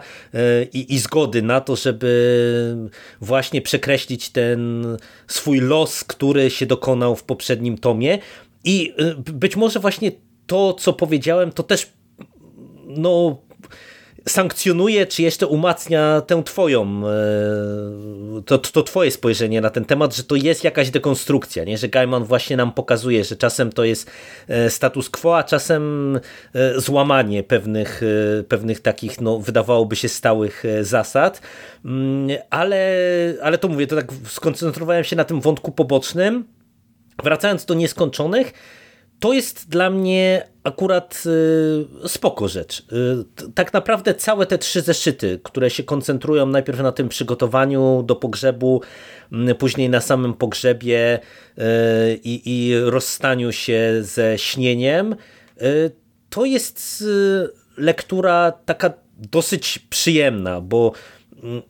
i, 0.73 0.95
i 0.95 0.99
zgody 0.99 1.43
na 1.43 1.61
to, 1.61 1.77
żeby 1.77 2.77
właśnie 3.21 3.63
przekreślić 3.63 4.31
ten 4.31 4.85
swój 5.27 5.61
los, 5.61 6.05
który 6.05 6.51
się 6.51 6.67
dokonał 6.67 7.17
w 7.17 7.25
poprzednim 7.25 7.79
tomie. 7.79 8.19
I 8.65 8.95
y, 9.29 9.33
być 9.33 9.57
może 9.57 9.81
właśnie 9.81 10.13
to, 10.47 10.73
co 10.73 10.93
powiedziałem, 10.93 11.53
to 11.53 11.63
też 11.63 11.93
no, 12.87 13.43
sankcjonuje, 14.29 15.07
czy 15.07 15.23
jeszcze 15.23 15.47
umacnia 15.47 16.21
tę 16.27 16.43
twoją, 16.45 17.03
e, 17.07 18.43
to, 18.47 18.59
to 18.59 18.83
twoje 18.83 19.11
spojrzenie 19.11 19.61
na 19.61 19.71
ten 19.71 19.85
temat, 19.85 20.17
że 20.17 20.25
to 20.25 20.37
jest 20.37 20.65
jakaś 20.65 20.91
dekonstrukcja, 20.91 21.65
nie? 21.65 21.79
że 21.79 21.89
Gaiman 21.89 22.25
właśnie 22.25 22.57
nam 22.57 22.73
pokazuje, 22.73 23.25
że 23.25 23.37
czasem 23.37 23.73
to 23.73 23.85
jest 23.85 24.11
e, 24.49 24.71
status 24.71 25.11
quo, 25.11 25.39
a 25.39 25.45
czasem 25.45 26.17
e, 26.55 26.81
złamanie 26.81 27.43
pewnych, 27.43 28.03
pewnych 28.49 28.81
takich, 28.81 29.21
no, 29.21 29.39
wydawałoby 29.39 29.97
się 29.97 30.09
stałych 30.09 30.65
zasad, 30.81 31.41
mm, 31.85 32.39
ale, 32.51 32.97
ale 33.43 33.59
to 33.59 33.69
mówię, 33.69 33.87
to 33.87 33.97
tak 33.97 34.13
skoncentrowałem 34.29 35.05
się 35.05 35.17
na 35.17 35.25
tym 35.25 35.41
wątku 35.41 35.73
pobocznym, 35.73 36.45
wracając 37.23 37.65
do 37.65 37.75
nieskończonych, 37.75 38.53
to 39.23 39.33
jest 39.33 39.69
dla 39.69 39.91
mnie 39.91 40.49
akurat 40.65 41.23
y, 42.05 42.09
spoko 42.09 42.49
rzecz. 42.49 42.81
Y, 42.81 43.53
tak 43.55 43.73
naprawdę 43.73 44.15
całe 44.15 44.47
te 44.47 44.59
trzy 44.59 44.81
zeszyty, 44.81 45.41
które 45.43 45.71
się 45.71 45.83
koncentrują 45.83 46.47
najpierw 46.47 46.81
na 46.81 46.93
tym 46.93 47.09
przygotowaniu 47.09 48.03
do 48.07 48.17
pogrzebu, 48.17 48.83
y, 49.51 49.55
później 49.55 49.89
na 49.89 50.01
samym 50.01 50.35
pogrzebie 50.35 51.21
y, 51.59 51.63
i 52.25 52.75
rozstaniu 52.85 53.53
się 53.53 53.99
ze 54.01 54.39
śnieniem, 54.39 55.17
to 56.31 56.45
jest 56.45 57.05
lektura 57.77 58.53
taka 58.65 58.93
dosyć 59.19 59.79
przyjemna, 59.79 60.61
bo 60.61 60.93
mm, 61.43 61.63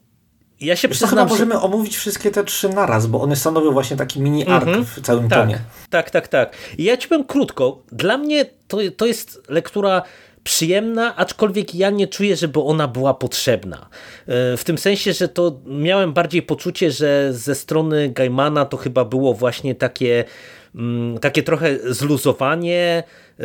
ja 0.62 0.76
się 0.76 0.88
przyznam, 0.88 1.10
chyba 1.10 1.24
możemy 1.24 1.60
omówić 1.60 1.96
wszystkie 1.96 2.30
te 2.30 2.44
trzy 2.44 2.68
naraz, 2.68 3.06
bo 3.06 3.20
one 3.20 3.36
stanowią 3.36 3.72
właśnie 3.72 3.96
taki 3.96 4.20
mini 4.20 4.46
ark 4.46 4.66
mm 4.66 4.82
-hmm. 4.82 4.84
w 4.84 5.00
całym 5.00 5.28
tak, 5.28 5.40
tomie. 5.40 5.58
Tak, 5.90 6.10
tak, 6.10 6.28
tak. 6.28 6.56
Ja 6.78 6.96
ci 6.96 7.08
powiem 7.08 7.24
krótko. 7.24 7.82
Dla 7.92 8.18
mnie 8.18 8.44
to, 8.68 8.78
to 8.96 9.06
jest 9.06 9.42
lektura 9.48 10.02
przyjemna, 10.44 11.16
aczkolwiek 11.16 11.74
ja 11.74 11.90
nie 11.90 12.08
czuję, 12.08 12.36
żeby 12.36 12.60
ona 12.60 12.88
była 12.88 13.14
potrzebna. 13.14 13.88
E, 14.26 14.56
w 14.56 14.64
tym 14.64 14.78
sensie, 14.78 15.12
że 15.12 15.28
to 15.28 15.60
miałem 15.66 16.12
bardziej 16.12 16.42
poczucie, 16.42 16.90
że 16.90 17.32
ze 17.32 17.54
strony 17.54 18.08
Gaimana 18.08 18.64
to 18.64 18.76
chyba 18.76 19.04
było 19.04 19.34
właśnie 19.34 19.74
takie 19.74 20.24
takie 21.20 21.42
trochę 21.42 21.78
zluzowanie. 21.94 23.02
E, 23.40 23.44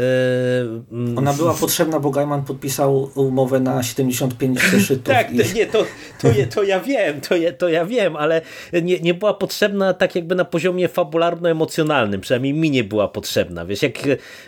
mm, 0.92 1.18
Ona 1.18 1.34
była 1.34 1.54
potrzebna, 1.54 2.00
bo 2.00 2.10
Gaiman 2.10 2.44
podpisał 2.44 3.10
umowę 3.16 3.60
na 3.60 3.84
75 3.84 4.60
zeszytów. 4.72 5.14
tak, 5.14 5.32
i... 5.32 5.54
nie, 5.56 5.66
to, 5.66 5.86
to, 6.22 6.28
to 6.56 6.64
ja 6.64 6.80
wiem, 6.80 7.22
to 7.22 7.36
ja, 7.36 7.54
to 7.54 7.70
ja 7.70 7.86
wiem, 7.86 8.16
ale 8.16 8.42
nie, 8.84 9.00
nie 9.00 9.14
była 9.14 9.34
potrzebna 9.34 9.94
tak 9.94 10.16
jakby 10.16 10.36
na 10.36 10.46
poziomie 10.46 10.88
fabularno-emocjonalnym, 10.88 12.20
przynajmniej 12.20 12.54
mi 12.54 12.72
nie 12.72 12.84
była 12.84 13.08
potrzebna. 13.08 13.66
Wiesz, 13.66 13.82
jak 13.82 13.98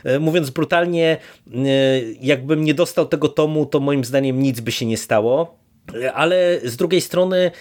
e, 0.04 0.20
mówiąc 0.20 0.50
brutalnie, 0.50 1.18
e, 1.54 1.60
jakbym 2.22 2.64
nie 2.64 2.74
dostał 2.74 3.06
tego 3.06 3.30
tomu, 3.30 3.66
to 3.66 3.80
moim 3.80 4.06
zdaniem 4.06 4.42
nic 4.42 4.60
by 4.60 4.72
się 4.72 4.86
nie 4.86 4.98
stało, 4.98 5.60
ale 6.14 6.60
z 6.64 6.76
drugiej 6.76 7.02
strony 7.02 7.52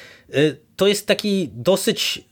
to 0.76 0.86
jest 0.86 1.06
taki 1.06 1.50
dosyć 1.52 2.28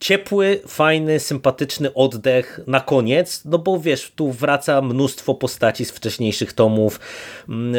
ciepły, 0.00 0.60
fajny, 0.66 1.20
sympatyczny 1.20 1.94
oddech 1.94 2.60
na 2.66 2.80
koniec, 2.80 3.42
no 3.44 3.58
bo 3.58 3.80
wiesz, 3.80 4.12
tu 4.16 4.32
wraca 4.32 4.82
mnóstwo 4.82 5.34
postaci 5.34 5.84
z 5.84 5.90
wcześniejszych 5.90 6.52
tomów, 6.52 7.00
mm, 7.48 7.74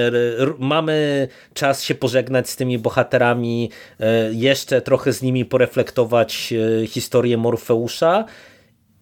mamy 0.59 1.27
czas 1.53 1.83
się 1.83 1.95
pożegnać 1.95 2.49
z 2.49 2.55
tymi 2.55 2.79
bohaterami, 2.79 3.71
e, 3.99 4.33
jeszcze 4.33 4.81
trochę 4.81 5.13
z 5.13 5.21
nimi 5.21 5.45
poreflektować 5.45 6.53
e, 6.83 6.87
historię 6.87 7.37
Morfeusza 7.37 8.25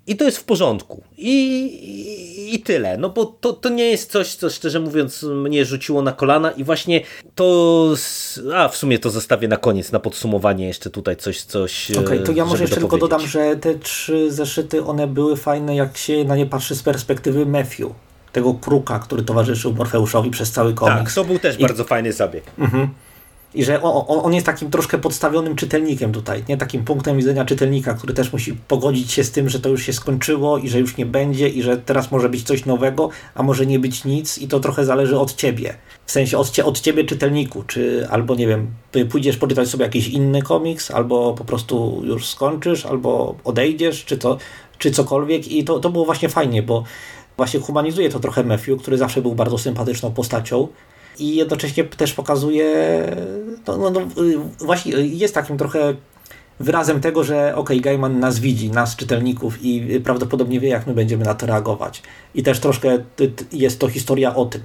i 0.07 0.15
to 0.15 0.25
jest 0.25 0.37
w 0.37 0.43
porządku. 0.43 1.03
I, 1.17 1.31
i, 1.65 2.55
I, 2.55 2.59
tyle. 2.59 2.97
No 2.97 3.09
bo 3.09 3.25
to, 3.25 3.53
to 3.53 3.69
nie 3.69 3.85
jest 3.85 4.11
coś, 4.11 4.35
co 4.35 4.49
szczerze 4.49 4.79
mówiąc 4.79 5.23
mnie 5.23 5.65
rzuciło 5.65 6.01
na 6.01 6.11
kolana 6.11 6.51
i 6.51 6.63
właśnie 6.63 7.01
to... 7.35 7.93
A, 8.55 8.67
w 8.67 8.77
sumie 8.77 8.99
to 8.99 9.09
zostawię 9.09 9.47
na 9.47 9.57
koniec, 9.57 9.91
na 9.91 9.99
podsumowanie 9.99 10.67
jeszcze 10.67 10.89
tutaj 10.89 11.15
coś, 11.15 11.41
coś 11.41 11.91
Okej, 11.91 12.05
okay, 12.05 12.19
to 12.19 12.31
ja 12.31 12.45
może 12.45 12.63
jeszcze 12.63 12.79
tylko 12.79 12.97
dodam, 12.97 13.27
że 13.27 13.55
te 13.55 13.75
trzy 13.75 14.31
zeszyty, 14.31 14.85
one 14.85 15.07
były 15.07 15.37
fajne, 15.37 15.75
jak 15.75 15.97
się 15.97 16.23
na 16.23 16.35
nie 16.35 16.45
patrzy 16.45 16.75
z 16.75 16.83
perspektywy 16.83 17.45
Matthew. 17.45 17.89
Tego 18.31 18.53
kruka, 18.53 18.99
który 18.99 19.23
towarzyszył 19.23 19.73
Morfeuszowi 19.73 20.29
przez 20.29 20.51
cały 20.51 20.73
komiks. 20.73 20.97
Tak, 20.97 21.13
to 21.13 21.23
był 21.23 21.39
też 21.39 21.59
I... 21.59 21.61
bardzo 21.61 21.83
fajny 21.83 22.13
zabieg. 22.13 22.43
Mhm. 22.59 22.89
I 23.57 23.63
że 23.63 23.81
on, 23.81 24.19
on, 24.23 24.33
jest 24.33 24.45
takim 24.45 24.71
troszkę 24.71 24.97
podstawionym 24.97 25.55
czytelnikiem 25.55 26.11
tutaj, 26.11 26.43
nie? 26.49 26.57
Takim 26.57 26.83
punktem 26.83 27.17
widzenia 27.17 27.45
czytelnika, 27.45 27.93
który 27.93 28.13
też 28.13 28.33
musi 28.33 28.53
pogodzić 28.53 29.11
się 29.11 29.23
z 29.23 29.31
tym, 29.31 29.49
że 29.49 29.59
to 29.59 29.69
już 29.69 29.83
się 29.83 29.93
skończyło 29.93 30.57
i 30.57 30.69
że 30.69 30.79
już 30.79 30.97
nie 30.97 31.05
będzie 31.05 31.49
i 31.49 31.61
że 31.61 31.77
teraz 31.77 32.11
może 32.11 32.29
być 32.29 32.43
coś 32.43 32.65
nowego, 32.65 33.09
a 33.35 33.43
może 33.43 33.65
nie 33.65 33.79
być 33.79 34.05
nic 34.05 34.37
i 34.37 34.47
to 34.47 34.59
trochę 34.59 34.85
zależy 34.85 35.19
od 35.19 35.35
ciebie. 35.35 35.75
W 36.05 36.11
sensie 36.11 36.37
od, 36.37 36.59
od 36.59 36.79
ciebie 36.79 37.03
czytelniku, 37.03 37.63
czy 37.63 38.07
albo 38.09 38.35
nie 38.35 38.47
wiem, 38.47 38.67
pójdziesz 39.09 39.37
poczytać 39.37 39.67
sobie 39.67 39.85
jakiś 39.85 40.07
inny 40.07 40.41
komiks, 40.41 40.91
albo 40.91 41.33
po 41.33 41.45
prostu 41.45 42.01
już 42.05 42.25
skończysz, 42.25 42.85
albo 42.85 43.35
odejdziesz, 43.43 44.05
czy, 44.05 44.17
to, 44.17 44.37
czy 44.77 44.91
cokolwiek. 44.91 45.47
I 45.47 45.63
to, 45.63 45.79
to 45.79 45.89
było 45.89 46.05
właśnie 46.05 46.29
fajnie, 46.29 46.63
bo 46.63 46.83
właśnie 47.37 47.59
humanizuje 47.59 48.09
to 48.09 48.19
trochę 48.19 48.43
Matthew, 48.43 48.81
który 48.81 48.97
zawsze 48.97 49.21
był 49.21 49.35
bardzo 49.35 49.57
sympatyczną 49.57 50.11
postacią, 50.11 50.67
i 51.19 51.35
jednocześnie 51.35 51.83
też 51.83 52.13
pokazuje, 52.13 52.75
no, 53.67 53.77
no, 53.77 53.89
no, 53.89 54.01
właśnie 54.59 54.91
jest 55.01 55.33
takim 55.33 55.57
trochę 55.57 55.93
wyrazem 56.59 57.01
tego, 57.01 57.23
że 57.23 57.55
ok, 57.55 57.69
Gaiman 57.81 58.19
nas 58.19 58.39
widzi, 58.39 58.71
nas 58.71 58.95
czytelników 58.95 59.57
i 59.61 59.99
prawdopodobnie 59.99 60.59
wie, 60.59 60.69
jak 60.69 60.87
my 60.87 60.93
będziemy 60.93 61.25
na 61.25 61.33
to 61.33 61.45
reagować. 61.45 62.01
I 62.35 62.43
też 62.43 62.59
troszkę 62.59 62.97
jest 63.51 63.79
to 63.79 63.89
historia 63.89 64.35
o 64.35 64.45
tym. 64.45 64.61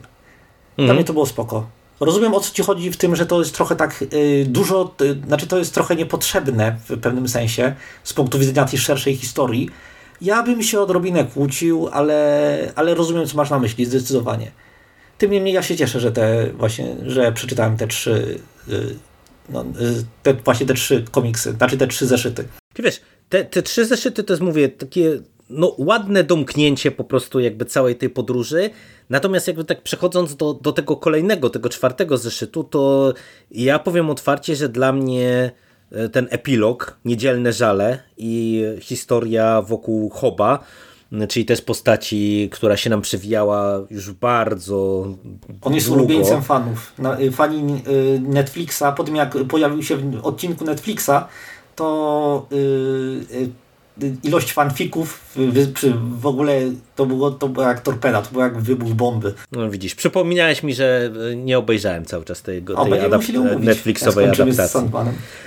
Dla 0.76 0.82
mhm. 0.82 0.96
mnie 0.96 1.04
to 1.04 1.12
było 1.12 1.26
spoko. 1.26 1.66
Rozumiem 2.00 2.34
o 2.34 2.40
co 2.40 2.54
ci 2.54 2.62
chodzi 2.62 2.90
w 2.90 2.96
tym, 2.96 3.16
że 3.16 3.26
to 3.26 3.38
jest 3.38 3.54
trochę 3.54 3.76
tak 3.76 4.04
y, 4.12 4.46
dużo, 4.48 4.94
y, 5.00 5.26
znaczy 5.26 5.46
to 5.46 5.58
jest 5.58 5.74
trochę 5.74 5.96
niepotrzebne 5.96 6.76
w 6.88 7.00
pewnym 7.00 7.28
sensie 7.28 7.74
z 8.04 8.12
punktu 8.12 8.38
widzenia 8.38 8.64
tej 8.64 8.78
szerszej 8.78 9.16
historii. 9.16 9.68
Ja 10.20 10.42
bym 10.42 10.62
się 10.62 10.80
odrobinę 10.80 11.24
kłócił, 11.24 11.88
ale, 11.92 12.72
ale 12.74 12.94
rozumiem 12.94 13.26
co 13.26 13.36
masz 13.36 13.50
na 13.50 13.58
myśli 13.58 13.84
zdecydowanie. 13.84 14.50
Tym 15.22 15.30
niemniej 15.30 15.54
ja 15.54 15.62
się 15.62 15.76
cieszę, 15.76 16.00
że 16.00 16.12
te 16.12 16.46
właśnie, 16.52 16.96
że 17.06 17.32
przeczytałem 17.32 17.76
te 17.76 17.86
trzy 17.86 18.38
y, 18.68 18.94
no, 19.48 19.62
y, 19.62 20.04
te, 20.22 20.34
właśnie 20.34 20.66
te 20.66 20.74
trzy 20.74 21.04
komiksy, 21.10 21.52
znaczy 21.52 21.76
te 21.76 21.86
trzy 21.86 22.06
zeszyty. 22.06 22.44
Ty 22.74 22.82
wiesz, 22.82 23.00
te, 23.28 23.44
te 23.44 23.62
trzy 23.62 23.86
zeszyty 23.86 24.24
to 24.24 24.32
jest, 24.32 24.42
mówię, 24.42 24.68
takie 24.68 25.18
no, 25.50 25.74
ładne 25.78 26.24
domknięcie 26.24 26.90
po 26.90 27.04
prostu 27.04 27.40
jakby 27.40 27.64
całej 27.64 27.96
tej 27.96 28.10
podróży. 28.10 28.70
Natomiast 29.10 29.46
jakby 29.46 29.64
tak 29.64 29.82
przechodząc 29.82 30.36
do, 30.36 30.54
do 30.54 30.72
tego 30.72 30.96
kolejnego, 30.96 31.50
tego 31.50 31.68
czwartego 31.68 32.18
zeszytu, 32.18 32.64
to 32.64 33.14
ja 33.50 33.78
powiem 33.78 34.10
otwarcie, 34.10 34.56
że 34.56 34.68
dla 34.68 34.92
mnie 34.92 35.50
e, 35.92 36.08
ten 36.08 36.28
epilog, 36.30 36.98
Niedzielne 37.04 37.52
Żale 37.52 38.02
i 38.16 38.64
historia 38.80 39.62
wokół 39.62 40.10
Hoba, 40.10 40.64
czyli 41.28 41.44
też 41.44 41.62
postaci, 41.62 42.48
która 42.52 42.76
się 42.76 42.90
nam 42.90 43.02
przewijała 43.02 43.80
już 43.90 44.12
bardzo 44.12 45.06
On 45.62 45.74
jest 45.74 45.86
długo. 45.86 46.02
ulubieńcem 46.02 46.42
fanów. 46.42 46.92
Y, 47.20 47.32
fani 47.32 47.82
y, 47.88 48.20
Netflixa, 48.20 48.82
po 48.96 49.04
tym 49.04 49.16
jak 49.16 49.34
pojawił 49.48 49.82
się 49.82 49.96
w 49.96 50.26
odcinku 50.26 50.64
Netflixa, 50.64 51.10
to 51.76 52.46
yy, 53.30 53.48
ilość 54.22 54.52
fanfików 54.52 55.20
w, 55.36 56.20
w 56.20 56.26
ogóle 56.26 56.60
to 56.96 57.06
było, 57.06 57.30
to 57.30 57.48
było 57.48 57.66
jak 57.66 57.80
torpeda, 57.80 58.22
to 58.22 58.30
było 58.30 58.44
jak 58.44 58.60
wybuch 58.60 58.92
bomby. 58.92 59.34
No 59.52 59.70
widzisz, 59.70 59.94
przypomniałeś 59.94 60.62
mi, 60.62 60.74
że 60.74 61.10
e, 61.32 61.36
nie 61.36 61.58
obejrzałem 61.58 62.04
cały 62.04 62.24
czas 62.24 62.42
tego, 62.42 62.84
tej 62.84 62.92
adap- 62.92 63.60
Netflixowej 63.60 64.28
adaptacji. 64.28 64.90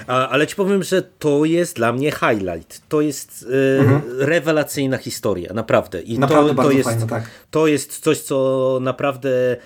A, 0.07 0.29
ale 0.29 0.47
ci 0.47 0.55
powiem, 0.55 0.83
że 0.83 1.01
to 1.01 1.45
jest 1.45 1.75
dla 1.75 1.93
mnie 1.93 2.11
highlight. 2.11 2.81
To 2.89 3.01
jest 3.01 3.45
e, 3.77 3.79
mhm. 3.79 4.01
rewelacyjna 4.19 4.97
historia, 4.97 5.53
naprawdę. 5.53 6.01
I 6.01 6.19
naprawdę 6.19 6.55
to, 6.55 6.63
to 6.63 6.71
jest, 6.71 6.89
fajne, 6.89 7.07
tak. 7.07 7.29
to 7.51 7.67
jest 7.67 7.99
coś, 7.99 8.19
co 8.19 8.79
naprawdę 8.81 9.57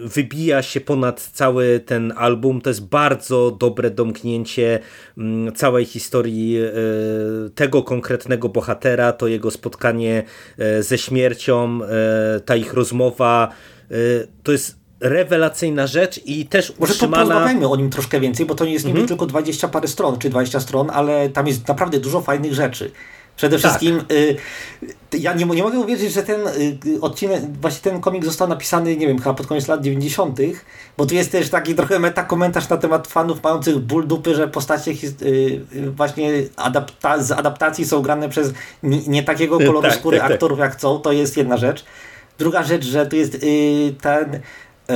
wybija 0.00 0.62
się 0.62 0.80
ponad 0.80 1.20
cały 1.20 1.80
ten 1.80 2.12
album. 2.16 2.60
To 2.60 2.70
jest 2.70 2.86
bardzo 2.86 3.50
dobre 3.50 3.90
domknięcie 3.90 4.78
całej 5.54 5.84
historii 5.84 6.58
e, 6.58 6.70
tego 7.54 7.82
konkretnego 7.82 8.48
bohatera, 8.48 9.12
to 9.12 9.26
jego 9.26 9.50
spotkanie 9.50 10.22
e, 10.58 10.82
ze 10.82 10.98
śmiercią, 10.98 11.80
e, 11.82 12.40
ta 12.40 12.56
ich 12.56 12.74
rozmowa. 12.74 13.48
To 14.42 14.52
jest 14.52 14.78
rewelacyjna 15.00 15.86
rzecz 15.86 16.20
i 16.24 16.46
też 16.46 16.72
Może 16.78 16.92
utrzymana... 16.92 17.24
porozmawiajmy 17.24 17.68
o 17.68 17.76
nim 17.76 17.90
troszkę 17.90 18.20
więcej, 18.20 18.46
bo 18.46 18.54
to 18.54 18.64
nie 18.64 18.72
jest 18.72 18.84
niby 18.84 18.98
mhm. 18.98 19.08
tylko 19.08 19.26
20 19.26 19.68
parę 19.68 19.88
stron, 19.88 20.18
czy 20.18 20.30
20 20.30 20.60
stron, 20.60 20.90
ale 20.90 21.28
tam 21.28 21.46
jest 21.46 21.68
naprawdę 21.68 22.00
dużo 22.00 22.20
fajnych 22.20 22.54
rzeczy. 22.54 22.90
Przede 23.36 23.58
tak. 23.58 23.70
wszystkim 23.70 24.04
y, 24.10 24.36
ja 25.18 25.34
nie, 25.34 25.44
nie 25.44 25.62
mogę 25.62 25.78
uwierzyć, 25.78 26.12
że 26.12 26.22
ten 26.22 26.40
y, 26.46 27.00
odcinek, 27.00 27.42
właśnie 27.60 27.90
ten 27.90 28.00
komik 28.00 28.24
został 28.24 28.48
napisany, 28.48 28.96
nie 28.96 29.06
wiem, 29.06 29.18
chyba 29.18 29.34
pod 29.34 29.46
koniec 29.46 29.68
lat 29.68 29.80
90., 29.80 30.38
bo 30.96 31.06
tu 31.06 31.14
jest 31.14 31.32
też 31.32 31.50
taki 31.50 31.74
trochę 31.74 31.98
metakomentarz 31.98 32.68
na 32.68 32.76
temat 32.76 33.06
fanów 33.06 33.42
mających 33.42 33.78
ból 33.78 34.06
dupy, 34.06 34.34
że 34.34 34.48
postacie 34.48 34.90
y, 35.22 35.60
właśnie 35.96 36.32
adapta 36.56 37.22
z 37.22 37.32
adaptacji 37.32 37.84
są 37.84 38.02
grane 38.02 38.28
przez 38.28 38.52
nie, 38.82 38.98
nie 39.06 39.22
takiego 39.22 39.58
koloru 39.58 39.82
tak, 39.82 39.94
skóry 39.94 40.18
tak, 40.18 40.26
tak. 40.26 40.34
aktorów 40.34 40.58
jak 40.58 40.72
chcą, 40.72 40.98
to 40.98 41.12
jest 41.12 41.36
jedna 41.36 41.56
rzecz. 41.56 41.84
Druga 42.38 42.62
rzecz, 42.62 42.84
że 42.84 43.06
tu 43.06 43.16
jest 43.16 43.34
y, 43.34 43.94
ten, 44.00 44.40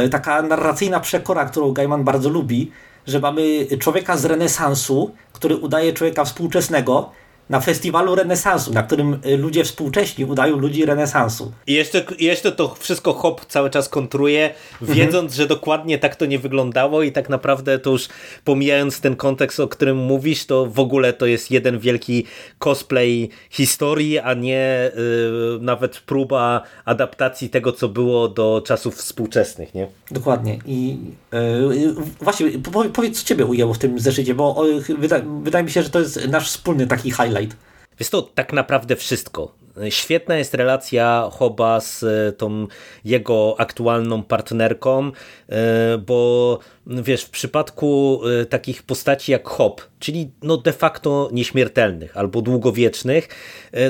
y, 0.04 0.08
taka 0.08 0.42
narracyjna 0.42 1.00
przekora, 1.00 1.44
którą 1.44 1.72
Gaiman 1.72 2.04
bardzo 2.04 2.28
lubi, 2.28 2.72
że 3.06 3.20
mamy 3.20 3.66
człowieka 3.78 4.16
z 4.16 4.24
renesansu, 4.24 5.14
który 5.32 5.56
udaje 5.56 5.92
człowieka 5.92 6.24
współczesnego, 6.24 7.10
na 7.50 7.60
festiwalu 7.60 8.14
renesansu, 8.14 8.72
na 8.72 8.82
którym 8.82 9.18
y, 9.26 9.36
ludzie 9.36 9.64
współcześni 9.64 10.24
udają 10.24 10.56
ludzi 10.56 10.86
renesansu. 10.86 11.52
I 11.66 11.72
jeszcze, 11.72 12.04
jeszcze 12.18 12.52
to 12.52 12.74
wszystko 12.78 13.12
Hop 13.12 13.46
cały 13.46 13.70
czas 13.70 13.88
kontruje, 13.88 14.54
wiedząc, 14.82 15.14
mhm. 15.14 15.32
że 15.32 15.46
dokładnie 15.46 15.98
tak 15.98 16.16
to 16.16 16.26
nie 16.26 16.38
wyglądało 16.38 17.02
i 17.02 17.12
tak 17.12 17.28
naprawdę 17.28 17.78
to 17.78 17.90
już 17.90 18.08
pomijając 18.44 19.00
ten 19.00 19.16
kontekst, 19.16 19.60
o 19.60 19.68
którym 19.68 19.96
mówisz, 19.96 20.46
to 20.46 20.66
w 20.66 20.78
ogóle 20.78 21.12
to 21.12 21.26
jest 21.26 21.50
jeden 21.50 21.78
wielki 21.78 22.24
cosplay 22.58 23.28
historii, 23.50 24.18
a 24.18 24.34
nie 24.34 24.90
y, 24.94 25.60
nawet 25.60 25.98
próba 25.98 26.62
adaptacji 26.84 27.50
tego, 27.50 27.72
co 27.72 27.88
było 27.88 28.28
do 28.28 28.62
czasów 28.66 28.94
współczesnych, 28.96 29.74
nie? 29.74 29.86
Dokładnie. 30.10 30.58
I 30.66 30.96
y, 31.34 31.94
właśnie 32.20 32.46
powiedz, 32.92 33.22
co 33.22 33.28
ciebie 33.28 33.46
ujęło 33.46 33.74
w 33.74 33.78
tym 33.78 34.00
zeszycie, 34.00 34.34
bo 34.34 34.56
o, 34.56 34.64
wyda, 34.98 35.20
wydaje 35.42 35.64
mi 35.64 35.70
się, 35.70 35.82
że 35.82 35.90
to 35.90 36.00
jest 36.00 36.28
nasz 36.28 36.48
wspólny 36.48 36.86
taki 36.86 37.10
highlight 37.10 37.39
Twilight. 37.40 37.70
Jest 38.00 38.12
to 38.12 38.22
tak 38.22 38.52
naprawdę 38.52 38.96
wszystko. 38.96 39.54
Świetna 39.88 40.36
jest 40.36 40.54
relacja 40.54 41.28
Hoba 41.32 41.80
z 41.80 42.02
e, 42.02 42.32
tą 42.32 42.66
jego 43.04 43.54
aktualną 43.58 44.22
partnerką, 44.22 45.12
e, 45.48 45.98
bo 45.98 46.58
wiesz, 46.86 47.22
w 47.22 47.30
przypadku 47.30 48.20
e, 48.42 48.46
takich 48.46 48.82
postaci 48.82 49.32
jak 49.32 49.48
Hob, 49.48 49.82
czyli 49.98 50.30
no 50.42 50.56
de 50.56 50.72
facto 50.72 51.28
nieśmiertelnych 51.32 52.16
albo 52.16 52.42
długowiecznych, 52.42 53.28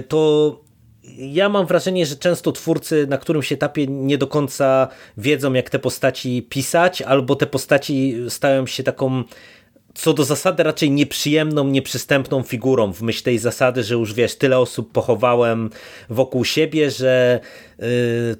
to 0.08 0.60
ja 1.18 1.48
mam 1.48 1.66
wrażenie, 1.66 2.06
że 2.06 2.16
często 2.16 2.52
twórcy 2.52 3.06
na 3.06 3.18
którymś 3.18 3.52
etapie 3.52 3.86
nie 3.86 4.18
do 4.18 4.26
końca 4.26 4.88
wiedzą, 5.16 5.52
jak 5.52 5.70
te 5.70 5.78
postaci 5.78 6.42
pisać, 6.42 7.02
albo 7.02 7.36
te 7.36 7.46
postaci 7.46 8.16
stają 8.28 8.66
się 8.66 8.82
taką 8.82 9.24
co 10.00 10.12
do 10.12 10.24
zasady 10.24 10.62
raczej 10.62 10.90
nieprzyjemną, 10.90 11.64
nieprzystępną 11.64 12.42
figurą 12.42 12.92
w 12.92 13.02
myśl 13.02 13.24
tej 13.24 13.38
zasady, 13.38 13.82
że 13.82 13.94
już 13.94 14.14
wiesz, 14.14 14.34
tyle 14.34 14.58
osób 14.58 14.92
pochowałem 14.92 15.70
wokół 16.10 16.44
siebie, 16.44 16.90
że 16.90 17.40
yy, 17.78 17.86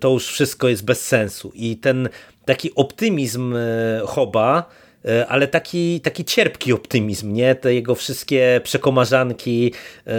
to 0.00 0.10
już 0.10 0.26
wszystko 0.26 0.68
jest 0.68 0.84
bez 0.84 1.06
sensu. 1.06 1.52
I 1.54 1.76
ten 1.76 2.08
taki 2.44 2.74
optymizm 2.74 3.54
yy, 3.54 4.06
Hoba, 4.06 4.70
yy, 5.04 5.28
ale 5.28 5.48
taki, 5.48 6.00
taki 6.00 6.24
cierpki 6.24 6.72
optymizm, 6.72 7.32
nie? 7.32 7.54
Te 7.54 7.74
jego 7.74 7.94
wszystkie 7.94 8.60
przekomarzanki, 8.64 9.64
yy, 10.06 10.12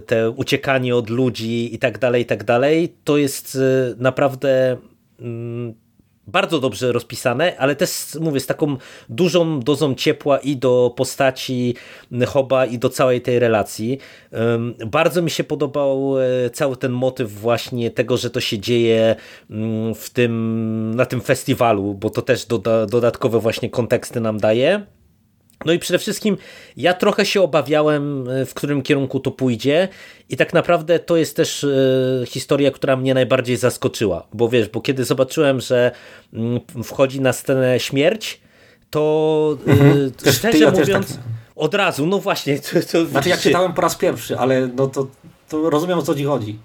te 0.00 0.30
uciekanie 0.30 0.96
od 0.96 1.10
ludzi 1.10 1.74
i 1.74 1.78
tak 1.78 1.98
dalej, 1.98 2.22
i 2.22 2.26
tak 2.26 2.44
dalej, 2.44 2.96
to 3.04 3.16
jest 3.16 3.58
naprawdę 3.98 4.76
mm, 5.20 5.74
bardzo 6.28 6.60
dobrze 6.60 6.92
rozpisane, 6.92 7.56
ale 7.58 7.76
też 7.76 7.90
mówię 8.20 8.40
z 8.40 8.46
taką 8.46 8.76
dużą 9.08 9.60
dozą 9.60 9.94
ciepła 9.94 10.38
i 10.38 10.56
do 10.56 10.94
postaci 10.96 11.74
Hoba 12.26 12.66
i 12.66 12.78
do 12.78 12.88
całej 12.88 13.20
tej 13.20 13.38
relacji. 13.38 13.98
Bardzo 14.86 15.22
mi 15.22 15.30
się 15.30 15.44
podobał 15.44 16.14
e, 16.18 16.50
cały 16.50 16.76
ten 16.76 16.92
motyw 16.92 17.32
właśnie 17.32 17.90
tego, 17.90 18.16
że 18.16 18.30
to 18.30 18.40
się 18.40 18.58
dzieje 18.58 19.16
mm, 19.50 19.94
w 19.94 20.10
tym, 20.10 20.94
na 20.94 21.06
tym 21.06 21.20
festiwalu, 21.20 21.94
bo 21.94 22.10
to 22.10 22.22
też 22.22 22.46
doda, 22.46 22.86
dodatkowe 22.86 23.40
właśnie 23.40 23.70
konteksty 23.70 24.20
nam 24.20 24.38
daje. 24.38 24.97
No 25.64 25.72
i 25.72 25.78
przede 25.78 25.98
wszystkim 25.98 26.36
ja 26.76 26.94
trochę 26.94 27.26
się 27.26 27.42
obawiałem, 27.42 28.28
e, 28.28 28.46
w 28.46 28.54
którym 28.54 28.82
kierunku 28.82 29.20
to 29.20 29.30
pójdzie 29.30 29.88
i 30.28 30.36
tak 30.36 30.52
naprawdę 30.52 30.98
to 30.98 31.16
jest 31.16 31.36
też 31.36 31.64
e, 31.64 32.26
historia, 32.26 32.70
która 32.70 32.96
mnie 32.96 33.14
najbardziej 33.14 33.56
zaskoczyła, 33.56 34.26
bo 34.32 34.48
wiesz, 34.48 34.68
bo 34.68 34.80
kiedy 34.80 35.04
zobaczyłem, 35.04 35.60
że 35.60 35.90
mm, 36.32 36.60
wchodzi 36.84 37.20
na 37.20 37.32
scenę 37.32 37.80
śmierć, 37.80 38.40
to 38.90 39.56
e, 39.66 39.70
mhm. 39.70 40.12
szczerze 40.32 40.58
ja 40.58 40.70
mówiąc 40.70 41.16
tak... 41.16 41.24
od 41.56 41.74
razu, 41.74 42.06
no 42.06 42.18
właśnie. 42.18 42.58
To, 42.58 42.80
to, 42.92 43.06
znaczy 43.06 43.28
ja 43.28 43.36
czytałem 43.36 43.72
po 43.72 43.82
raz 43.82 43.96
pierwszy, 43.96 44.38
ale 44.38 44.68
no 44.76 44.86
to, 44.86 45.06
to 45.48 45.70
rozumiem 45.70 45.98
o 45.98 46.02
co 46.02 46.14
ci 46.14 46.24
chodzi. 46.24 46.58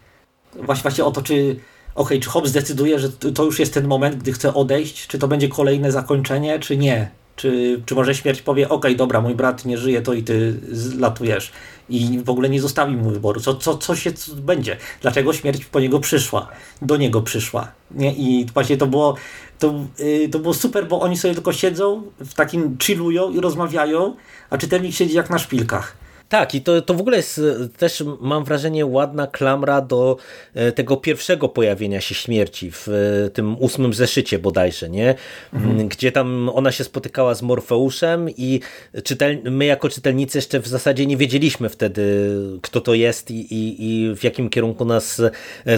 Właśnie, 0.56 0.82
właśnie 0.82 1.04
o 1.04 1.12
to, 1.12 1.22
czy 1.22 1.56
okej, 1.96 2.20
czy 2.20 2.30
Hobbes 2.30 2.50
zdecyduje, 2.50 3.00
że 3.00 3.10
to 3.10 3.44
już 3.44 3.60
jest 3.60 3.74
ten 3.74 3.88
moment, 3.88 4.16
gdy 4.16 4.34
chce 4.34 4.54
odejść, 4.54 5.08
czy 5.08 5.20
to 5.20 5.28
będzie 5.28 5.48
kolejne 5.48 5.92
zakończenie, 5.92 6.60
czy 6.60 6.78
nie. 6.78 7.12
Czy, 7.36 7.82
czy 7.86 7.96
może 7.96 8.16
śmierć 8.16 8.42
powie, 8.42 8.70
ok, 8.70 8.86
dobra, 8.96 9.22
mój 9.22 9.36
brat 9.36 9.66
nie 9.66 9.78
żyje, 9.78 10.02
to 10.02 10.14
i 10.14 10.24
ty 10.24 10.60
zlatujesz 10.72 11.52
i 11.90 12.20
w 12.26 12.30
ogóle 12.30 12.50
nie 12.50 12.62
zostawi 12.62 12.96
mu 12.96 13.10
wyboru. 13.10 13.40
Co, 13.40 13.56
co, 13.56 13.78
co 13.78 13.96
się 13.96 14.14
co 14.14 14.36
będzie? 14.36 14.78
Dlaczego 15.02 15.34
śmierć 15.34 15.66
po 15.66 15.80
niego 15.80 16.00
przyszła? 16.00 16.48
Do 16.82 16.98
niego 16.98 17.22
przyszła. 17.22 17.72
Nie? 17.92 18.14
I 18.14 18.46
właśnie 18.54 18.78
to 18.78 18.88
było, 18.88 19.16
to, 19.60 19.74
yy, 20.00 20.30
to 20.30 20.40
było 20.40 20.54
super, 20.54 20.88
bo 20.88 21.02
oni 21.02 21.18
sobie 21.18 21.34
tylko 21.34 21.54
siedzą, 21.54 22.04
w 22.20 22.34
takim 22.34 22.78
chillują 22.84 23.32
i 23.32 23.40
rozmawiają, 23.40 24.16
a 24.50 24.58
czytelnik 24.58 24.96
siedzi 24.96 25.16
jak 25.16 25.30
na 25.30 25.40
szpilkach. 25.40 26.03
Tak, 26.30 26.56
i 26.56 26.62
to, 26.62 26.82
to 26.82 26.94
w 26.94 27.00
ogóle 27.00 27.18
jest 27.18 27.38
e, 27.38 27.68
też, 27.78 28.04
mam 28.22 28.44
wrażenie, 28.44 28.86
ładna 28.86 29.28
klamra 29.28 29.82
do 29.82 30.18
e, 30.54 30.72
tego 30.72 30.98
pierwszego 30.98 31.50
pojawienia 31.50 32.02
się 32.02 32.16
śmierci 32.16 32.72
w 32.72 32.88
e, 32.88 33.30
tym 33.30 33.56
ósmym 33.60 33.94
zeszycie 33.94 34.40
bodajże, 34.40 34.90
nie? 34.90 35.16
Mhm. 35.54 35.72
Mm, 35.72 35.88
gdzie 35.88 36.12
tam 36.12 36.50
ona 36.54 36.72
się 36.72 36.84
spotykała 36.84 37.36
z 37.36 37.42
Morfeuszem 37.42 38.30
i 38.30 38.60
czytel, 39.04 39.38
my 39.44 39.66
jako 39.66 39.90
czytelnicy 39.90 40.38
jeszcze 40.38 40.60
w 40.60 40.68
zasadzie 40.68 41.06
nie 41.06 41.18
wiedzieliśmy 41.18 41.70
wtedy, 41.70 42.30
kto 42.62 42.82
to 42.82 42.94
jest 42.94 43.32
i, 43.32 43.54
i, 43.54 43.86
i 43.90 44.16
w 44.16 44.24
jakim 44.24 44.50
kierunku 44.50 44.86
nas 44.86 45.22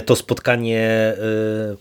to 0.06 0.16
spotkanie 0.16 1.14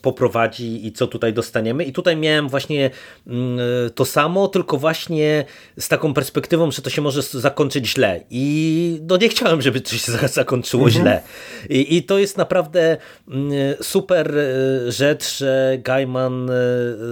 poprowadzi 0.01 0.87
i 0.87 0.91
co 0.91 1.07
tutaj 1.07 1.33
dostaniemy. 1.33 1.83
I 1.83 1.93
tutaj 1.93 2.17
miałem 2.17 2.49
właśnie 2.49 2.89
mm, 3.27 3.59
to 3.95 4.05
samo, 4.05 4.47
tylko 4.47 4.77
właśnie 4.77 5.45
z 5.79 5.87
taką 5.87 6.13
perspektywą, 6.13 6.71
że 6.71 6.81
to 6.81 6.89
się 6.89 7.01
może 7.01 7.21
zakończyć 7.21 7.87
źle. 7.87 8.21
I 8.29 8.54
i 8.55 8.99
no 9.09 9.17
nie 9.17 9.29
chciałem, 9.29 9.61
żeby 9.61 9.81
coś 9.81 10.01
się 10.01 10.11
zakończyło 10.27 10.85
mhm. 10.85 11.03
źle. 11.03 11.21
I, 11.69 11.97
I, 11.97 12.03
to 12.03 12.19
jest 12.19 12.37
naprawdę 12.37 12.97
mm, 13.27 13.51
super 13.81 14.37
e, 14.37 14.91
rzecz, 14.91 15.37
że 15.37 15.77
Gaiman 15.83 16.49
e, 16.49 16.53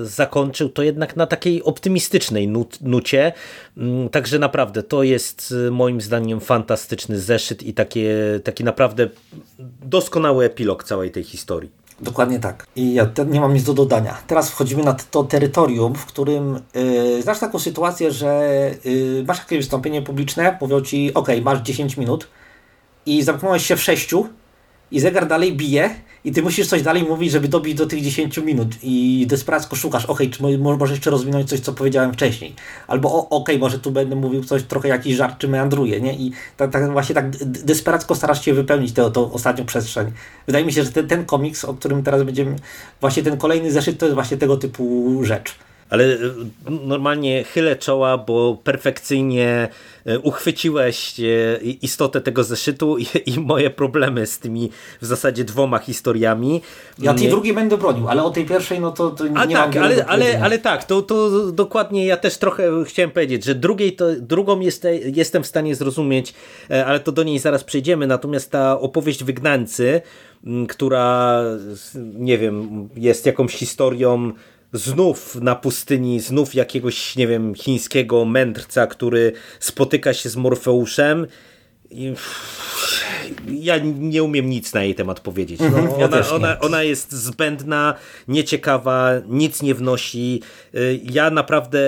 zakończył 0.03 0.69
to 0.69 0.83
jednak 0.83 1.15
na 1.15 1.27
takiej 1.27 1.63
optymistycznej 1.63 2.47
nut, 2.47 2.81
nucie. 2.81 3.33
Mm, 3.77 4.09
także 4.09 4.39
naprawdę 4.39 4.83
to 4.83 5.03
jest 5.03 5.53
e, 5.67 5.71
moim 5.71 6.01
zdaniem 6.01 6.39
fantastyczny 6.39 7.19
zeszyt 7.19 7.63
i 7.63 7.73
takie, 7.73 8.39
taki 8.43 8.63
naprawdę 8.63 9.09
doskonały 9.81 10.45
epilog 10.45 10.83
całej 10.83 11.11
tej 11.11 11.23
historii. 11.23 11.82
Dokładnie 12.01 12.39
tak. 12.39 12.65
I 12.75 12.93
ja 12.93 13.09
nie 13.27 13.39
mam 13.39 13.53
nic 13.53 13.63
do 13.63 13.73
dodania. 13.73 14.17
Teraz 14.27 14.49
wchodzimy 14.49 14.83
na 14.83 14.93
to 14.93 15.23
terytorium, 15.23 15.95
w 15.95 16.05
którym 16.05 16.59
yy, 16.73 17.21
znasz 17.21 17.39
taką 17.39 17.59
sytuację, 17.59 18.11
że 18.11 18.71
yy, 18.85 19.23
masz 19.27 19.39
jakieś 19.39 19.57
wystąpienie 19.57 20.01
publiczne, 20.01 20.57
mówią 20.61 20.81
ci, 20.81 21.13
ok, 21.13 21.27
masz 21.43 21.59
10 21.59 21.97
minut 21.97 22.27
i 23.05 23.23
zamknąłeś 23.23 23.65
się 23.65 23.75
w 23.75 23.81
6 23.81 24.13
i 24.91 24.99
zegar 24.99 25.27
dalej 25.27 25.53
bije 25.53 25.89
i 26.25 26.31
ty 26.31 26.41
musisz 26.41 26.67
coś 26.67 26.81
dalej 26.81 27.03
mówić, 27.03 27.31
żeby 27.31 27.47
dobić 27.47 27.75
do 27.75 27.85
tych 27.85 28.01
10 28.01 28.37
minut 28.37 28.67
i 28.83 29.25
desperacko 29.29 29.75
szukasz, 29.75 30.05
okej, 30.05 30.27
okay, 30.27 30.37
czy 30.49 30.57
może 30.57 30.93
jeszcze 30.93 31.09
rozwinąć 31.09 31.49
coś, 31.49 31.59
co 31.59 31.73
powiedziałem 31.73 32.13
wcześniej, 32.13 32.53
albo 32.87 33.13
okej, 33.13 33.29
okay, 33.29 33.57
może 33.57 33.79
tu 33.79 33.91
będę 33.91 34.15
mówił 34.15 34.43
coś, 34.43 34.63
trochę 34.63 34.87
jakiś 34.87 35.15
żart, 35.15 35.37
czy 35.37 35.47
meandruje, 35.47 36.01
nie? 36.01 36.13
I 36.13 36.31
tak, 36.57 36.71
tak 36.71 36.91
właśnie 36.91 37.15
tak 37.15 37.29
desperacko 37.45 38.15
starasz 38.15 38.45
się 38.45 38.53
wypełnić 38.53 38.93
tę 38.93 39.11
ostatnią 39.15 39.65
przestrzeń. 39.65 40.11
Wydaje 40.47 40.65
mi 40.65 40.73
się, 40.73 40.83
że 40.83 40.91
ten, 40.91 41.07
ten 41.07 41.25
komiks, 41.25 41.65
o 41.65 41.73
którym 41.73 42.03
teraz 42.03 42.23
będziemy, 42.23 42.55
właśnie 43.01 43.23
ten 43.23 43.37
kolejny 43.37 43.71
zeszyt, 43.71 43.97
to 43.97 44.05
jest 44.05 44.15
właśnie 44.15 44.37
tego 44.37 44.57
typu 44.57 45.19
rzecz 45.23 45.55
ale 45.93 46.03
e, 46.03 46.17
normalnie 46.87 47.43
chylę 47.43 47.75
czoła, 47.75 48.17
bo 48.17 48.57
perfekcyjnie 48.63 49.67
e, 50.05 50.19
uchwyciłeś 50.19 51.19
e, 51.19 51.23
istotę 51.63 52.21
tego 52.21 52.43
zeszytu 52.43 52.97
i, 52.97 53.05
i 53.35 53.39
moje 53.39 53.69
problemy 53.69 54.27
z 54.27 54.39
tymi 54.39 54.69
w 55.01 55.05
zasadzie 55.05 55.43
dwoma 55.43 55.79
historiami. 55.79 56.61
Ja 56.99 57.13
tej 57.13 57.29
drugiej 57.29 57.53
będę 57.53 57.77
bronił, 57.77 58.07
ale 58.07 58.23
o 58.23 58.29
tej 58.29 58.45
pierwszej 58.45 58.79
no 58.79 58.91
to, 58.91 59.11
to 59.11 59.23
A 59.35 59.45
nie 59.45 59.55
tak, 59.55 59.75
mam 59.75 59.83
ale, 59.83 60.05
ale, 60.05 60.41
ale 60.43 60.59
tak, 60.59 60.83
to, 60.83 61.01
to 61.01 61.51
dokładnie 61.51 62.05
ja 62.05 62.17
też 62.17 62.37
trochę 62.37 62.63
chciałem 62.85 63.11
powiedzieć, 63.11 63.43
że 63.45 63.55
drugiej 63.55 63.95
to, 63.95 64.05
drugą 64.15 64.59
jest, 64.59 64.87
jestem 65.15 65.43
w 65.43 65.47
stanie 65.47 65.75
zrozumieć, 65.75 66.33
ale 66.85 66.99
to 66.99 67.11
do 67.11 67.23
niej 67.23 67.39
zaraz 67.39 67.63
przejdziemy, 67.63 68.07
natomiast 68.07 68.51
ta 68.51 68.79
opowieść 68.79 69.23
Wygnańcy, 69.23 70.01
która 70.69 71.43
nie 72.13 72.37
wiem, 72.37 72.89
jest 72.95 73.25
jakąś 73.25 73.53
historią 73.55 74.33
znów 74.73 75.35
na 75.35 75.55
pustyni, 75.55 76.19
znów 76.19 76.55
jakiegoś, 76.55 77.15
nie 77.15 77.27
wiem, 77.27 77.55
chińskiego 77.55 78.25
mędrca, 78.25 78.87
który 78.87 79.31
spotyka 79.59 80.13
się 80.13 80.29
z 80.29 80.35
Morfeuszem 80.35 81.27
i 81.91 82.13
ja 83.47 83.77
nie 83.83 84.23
umiem 84.23 84.49
nic 84.49 84.73
na 84.73 84.83
jej 84.83 84.95
temat 84.95 85.19
powiedzieć. 85.19 85.59
No, 85.59 85.65
mhm, 85.65 85.99
ja 85.99 86.05
ona, 86.05 86.29
ona, 86.29 86.59
ona 86.59 86.83
jest 86.83 87.11
zbędna, 87.11 87.95
nieciekawa, 88.27 89.11
nic 89.27 89.61
nie 89.61 89.75
wnosi. 89.75 90.41
Y, 90.75 90.99
ja 91.03 91.29
naprawdę 91.29 91.79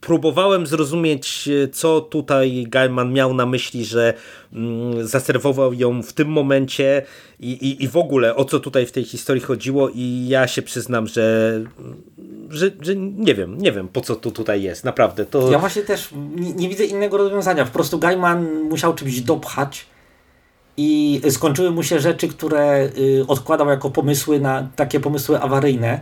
próbowałem 0.00 0.66
zrozumieć, 0.66 1.48
co 1.72 2.00
tutaj 2.00 2.66
Gaiman 2.68 3.12
miał 3.12 3.34
na 3.34 3.46
myśli, 3.46 3.84
że 3.84 4.14
mm, 4.52 5.06
zaserwował 5.06 5.72
ją 5.72 6.02
w 6.02 6.12
tym 6.12 6.28
momencie 6.28 7.02
i, 7.40 7.50
i, 7.50 7.84
i 7.84 7.88
w 7.88 7.96
ogóle 7.96 8.36
o 8.36 8.44
co 8.44 8.60
tutaj 8.60 8.86
w 8.86 8.92
tej 8.92 9.04
historii 9.04 9.42
chodziło 9.42 9.88
i 9.94 10.26
ja 10.28 10.48
się 10.48 10.62
przyznam, 10.62 11.06
że, 11.06 11.60
że, 12.50 12.70
że 12.80 12.96
nie 12.96 13.34
wiem, 13.34 13.58
nie 13.58 13.72
wiem 13.72 13.88
po 13.88 14.00
co 14.00 14.16
to 14.16 14.30
tutaj 14.30 14.62
jest, 14.62 14.84
naprawdę. 14.84 15.26
To... 15.26 15.50
Ja 15.50 15.58
właśnie 15.58 15.82
też 15.82 16.08
nie, 16.36 16.52
nie 16.52 16.68
widzę 16.68 16.84
innego 16.84 17.16
rozwiązania, 17.16 17.64
po 17.64 17.72
prostu 17.72 17.98
Gaiman 17.98 18.62
musiał 18.62 18.94
czymś 18.94 19.20
dopchać 19.20 19.86
i 20.76 21.20
skończyły 21.30 21.70
mu 21.70 21.82
się 21.82 22.00
rzeczy, 22.00 22.28
które 22.28 22.88
y, 22.98 23.24
odkładał 23.28 23.68
jako 23.68 23.90
pomysły 23.90 24.40
na 24.40 24.68
takie 24.76 25.00
pomysły 25.00 25.40
awaryjne, 25.40 26.00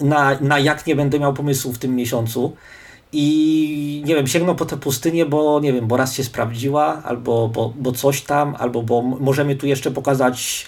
na, 0.00 0.38
na 0.40 0.58
jak 0.58 0.86
nie 0.86 0.96
będę 0.96 1.20
miał 1.20 1.34
pomysłu 1.34 1.72
w 1.72 1.78
tym 1.78 1.96
miesiącu 1.96 2.56
i 3.12 4.02
nie 4.06 4.14
wiem, 4.14 4.26
sięgnął 4.26 4.54
po 4.54 4.64
tę 4.64 4.76
pustynię, 4.76 5.26
bo 5.26 5.60
nie 5.60 5.72
wiem, 5.72 5.86
bo 5.86 5.96
raz 5.96 6.14
się 6.14 6.24
sprawdziła, 6.24 7.02
albo 7.04 7.48
bo, 7.48 7.72
bo 7.76 7.92
coś 7.92 8.22
tam, 8.22 8.56
albo 8.58 8.82
bo 8.82 9.02
możemy 9.02 9.56
tu 9.56 9.66
jeszcze 9.66 9.90
pokazać 9.90 10.66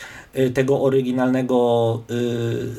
tego 0.55 0.83
oryginalnego 0.83 2.03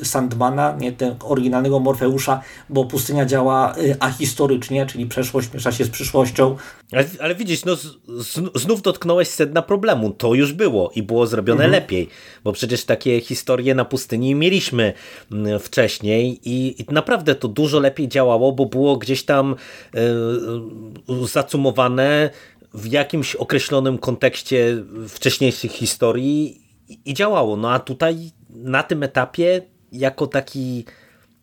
y, 0.00 0.04
Sandmana, 0.04 0.76
nie 0.80 0.92
tego 0.92 1.28
oryginalnego 1.28 1.80
Morfeusza, 1.80 2.42
bo 2.68 2.84
pustynia 2.84 3.26
działa 3.26 3.74
y, 3.78 3.96
ahistorycznie, 4.00 4.86
czyli 4.86 5.06
przeszłość 5.06 5.54
miesza 5.54 5.72
się 5.72 5.84
z 5.84 5.90
przyszłością. 5.90 6.56
Ale, 6.92 7.04
ale 7.20 7.34
widzisz, 7.34 7.64
no, 7.64 7.76
z, 7.76 8.40
znów 8.54 8.82
dotknąłeś 8.82 9.28
sedna 9.28 9.62
problemu. 9.62 10.10
To 10.10 10.34
już 10.34 10.52
było 10.52 10.90
i 10.94 11.02
było 11.02 11.26
zrobione 11.26 11.64
mhm. 11.64 11.82
lepiej, 11.82 12.08
bo 12.44 12.52
przecież 12.52 12.84
takie 12.84 13.20
historie 13.20 13.74
na 13.74 13.84
pustyni 13.84 14.34
mieliśmy 14.34 14.92
mm, 15.32 15.58
wcześniej 15.60 16.40
i, 16.44 16.82
i 16.82 16.86
naprawdę 16.92 17.34
to 17.34 17.48
dużo 17.48 17.80
lepiej 17.80 18.08
działało, 18.08 18.52
bo 18.52 18.66
było 18.66 18.96
gdzieś 18.96 19.24
tam 19.24 19.56
y, 19.94 19.98
zacumowane 21.26 22.30
w 22.74 22.86
jakimś 22.86 23.34
określonym 23.34 23.98
kontekście 23.98 24.84
wcześniejszych 25.08 25.72
historii 25.72 26.61
i 27.04 27.14
działało. 27.14 27.56
No 27.56 27.72
a 27.72 27.78
tutaj 27.78 28.30
na 28.50 28.82
tym 28.82 29.02
etapie 29.02 29.62
jako 29.92 30.26
taki 30.26 30.84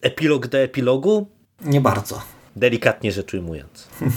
epilog 0.02 0.48
do 0.48 0.58
epilogu? 0.58 1.28
Nie 1.62 1.82
bardzo. 1.82 2.22
Delikatnie 2.56 3.12
rzecz 3.12 3.34
ujmując. 3.34 3.88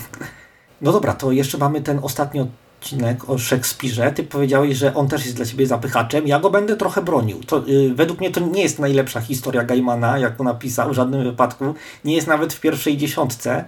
No 0.82 0.92
dobra, 0.92 1.14
to 1.14 1.32
jeszcze 1.32 1.58
mamy 1.58 1.80
ten 1.80 1.98
ostatni 2.02 2.40
odcinek 2.40 3.30
o 3.30 3.38
Szekspirze. 3.38 4.12
Ty 4.12 4.24
powiedziałeś, 4.24 4.76
że 4.76 4.94
on 4.94 5.08
też 5.08 5.24
jest 5.24 5.36
dla 5.36 5.46
ciebie 5.46 5.66
zapychaczem. 5.66 6.26
Ja 6.26 6.40
go 6.40 6.50
będę 6.50 6.76
trochę 6.76 7.02
bronił. 7.02 7.40
To, 7.44 7.62
yy, 7.66 7.94
według 7.94 8.20
mnie 8.20 8.30
to 8.30 8.40
nie 8.40 8.62
jest 8.62 8.78
najlepsza 8.78 9.20
historia 9.20 9.64
Gaimana, 9.64 10.18
jaką 10.18 10.44
napisał 10.44 10.90
w 10.90 10.94
żadnym 10.94 11.24
wypadku. 11.24 11.74
Nie 12.04 12.14
jest 12.14 12.26
nawet 12.26 12.52
w 12.52 12.60
pierwszej 12.60 12.96
dziesiątce. 12.96 13.64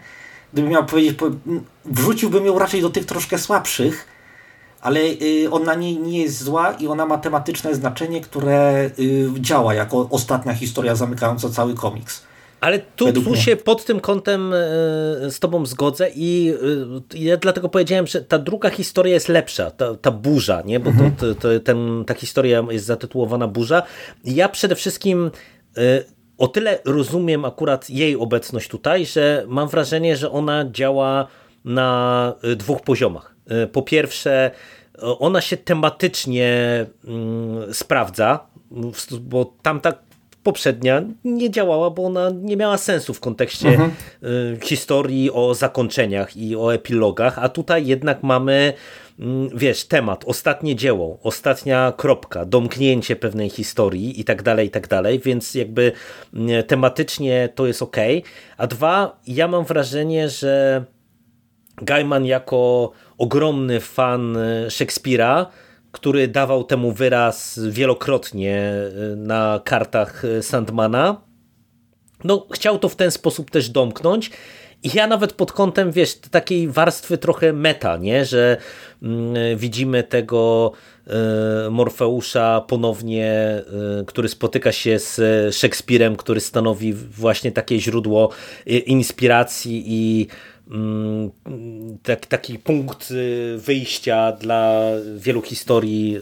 Gdybym 0.53 0.70
miał 0.70 0.87
powiedzieć, 0.87 1.18
wrzuciłbym 1.85 2.46
ją 2.46 2.59
raczej 2.59 2.83
do 2.83 2.90
tych 2.90 3.07
troszkę 3.07 3.38
słabszych, 3.38 4.07
ale 4.85 5.01
y, 5.01 5.51
ona 5.51 5.75
nie, 5.75 5.97
nie 5.97 6.23
jest 6.23 6.42
zła 6.42 6.73
i 6.73 6.87
ona 6.87 7.07
ma 7.07 7.18
tematyczne 7.18 7.75
znaczenie, 7.75 8.20
które 8.20 8.90
y, 8.99 9.29
działa 9.40 9.75
jako 9.75 10.09
ostatnia 10.11 10.55
historia 10.55 10.94
zamykająca 10.94 11.49
cały 11.49 11.75
komiks. 11.75 12.23
Ale 12.61 12.79
tu, 12.79 13.12
tu 13.12 13.37
się 13.37 13.57
pod 13.57 13.85
tym 13.85 14.01
kątem 14.01 14.53
y, 14.53 14.57
z 15.31 15.38
tobą 15.40 15.66
zgodzę 15.66 16.11
i 16.14 16.55
ja 17.14 17.37
dlatego 17.37 17.68
powiedziałem, 17.68 18.07
że 18.07 18.20
ta 18.20 18.38
druga 18.38 18.70
historia 18.70 19.14
jest 19.14 19.29
lepsza, 19.29 19.70
ta, 19.70 19.94
ta 19.94 20.11
burza, 20.11 20.62
nie? 20.64 20.81
bo 20.81 20.90
mhm. 20.90 21.16
to, 21.16 21.35
to, 21.35 21.61
ten, 21.61 22.05
ta 22.07 22.14
historia 22.14 22.64
jest 22.70 22.87
zatytułowana 22.87 23.49
burza. 23.49 23.83
Ja 24.25 24.49
przede 24.49 24.75
wszystkim 24.75 25.31
o 26.38 26.49
tyle 26.49 26.79
rozumiem 26.85 27.44
akurat 27.44 27.90
jej 27.90 28.16
obecność 28.16 28.68
tutaj, 28.68 29.07
że 29.07 29.44
mam 29.49 29.68
wrażenie, 29.68 30.16
że 30.16 30.31
ona 30.31 30.64
działa 30.70 31.27
na 31.64 32.33
dwóch 32.57 32.83
poziomach. 32.83 33.34
E, 33.46 33.66
po 33.66 33.83
pierwsze, 33.83 34.50
ona 34.98 35.40
się 35.40 35.57
tematycznie 35.57 36.87
mm, 37.04 37.74
sprawdza, 37.74 38.46
bo 39.20 39.54
tamta 39.62 39.92
poprzednia 40.44 41.02
nie 41.24 41.50
działała, 41.50 41.90
bo 41.90 42.04
ona 42.04 42.30
nie 42.42 42.57
miała 42.57 42.78
sensu 42.78 43.14
w 43.14 43.20
kontekście 43.20 43.68
mhm. 43.68 43.90
E, 44.22 44.66
historii 44.66 45.30
o 45.30 45.54
zakończeniach 45.54 46.37
i 46.37 46.57
o 46.57 46.74
epilogach, 46.74 47.38
a 47.38 47.48
tutaj 47.48 47.87
jednak 47.87 48.22
mamy 48.22 48.72
mm, 49.18 49.48
wiesz, 49.54 49.85
temat, 49.85 50.24
ostatnie 50.26 50.76
dzieło, 50.76 51.18
ostatnia 51.22 51.92
kropka, 51.96 52.44
domknięcie 52.44 53.16
pewnej 53.16 53.50
historii 53.50 54.20
i 54.20 54.24
tak 54.24 54.42
dalej, 54.42 54.66
i 54.66 54.70
tak 54.70 54.88
dalej, 54.88 55.20
więc 55.24 55.54
jakby 55.54 55.92
mm, 56.35 56.62
tematycznie 56.62 57.48
to 57.54 57.66
jest 57.66 57.83
ok. 57.83 57.96
A 58.57 58.66
dwa, 58.66 59.20
ja 59.26 59.48
mam 59.48 59.64
wrażenie, 59.64 60.28
że 60.28 60.85
Gaiman 61.82 62.26
jako 62.26 62.92
ogromny 63.18 63.80
fan 63.80 64.37
e, 64.37 64.70
Szekspira, 64.70 65.46
który 65.92 66.28
dawał 66.28 66.64
temu 66.64 66.92
wyraz 66.92 67.60
wielokrotnie 67.68 68.58
e, 68.58 69.16
na 69.16 69.60
kartach 69.64 70.24
e, 70.24 70.42
Sandmana, 70.42 71.20
no, 72.24 72.46
chciał 72.52 72.78
to 72.78 72.88
w 72.88 72.96
ten 72.96 73.10
sposób 73.10 73.50
też 73.50 73.68
domknąć. 73.68 74.30
I 74.82 74.90
ja 74.94 75.06
nawet 75.06 75.32
pod 75.32 75.52
kątem, 75.52 75.92
wiesz, 75.92 76.14
takiej 76.14 76.68
warstwy 76.68 77.18
trochę 77.18 77.52
meta, 77.52 77.96
nie? 77.96 78.24
że 78.24 78.56
mm, 79.02 79.58
widzimy 79.58 80.02
tego 80.02 80.72
Morfeusza 81.70 82.64
ponownie, 82.68 83.62
który 84.06 84.28
spotyka 84.28 84.72
się 84.72 84.98
z 84.98 85.20
Szekspirem, 85.54 86.16
który 86.16 86.40
stanowi 86.40 86.92
właśnie 86.92 87.52
takie 87.52 87.80
źródło 87.80 88.30
inspiracji 88.66 89.84
i 89.87 90.28
tak, 92.03 92.27
taki 92.27 92.59
punkt 92.59 93.11
y, 93.11 93.59
wyjścia 93.59 94.33
dla 94.33 94.81
wielu 95.16 95.42
historii 95.42 96.16
y, 96.16 96.20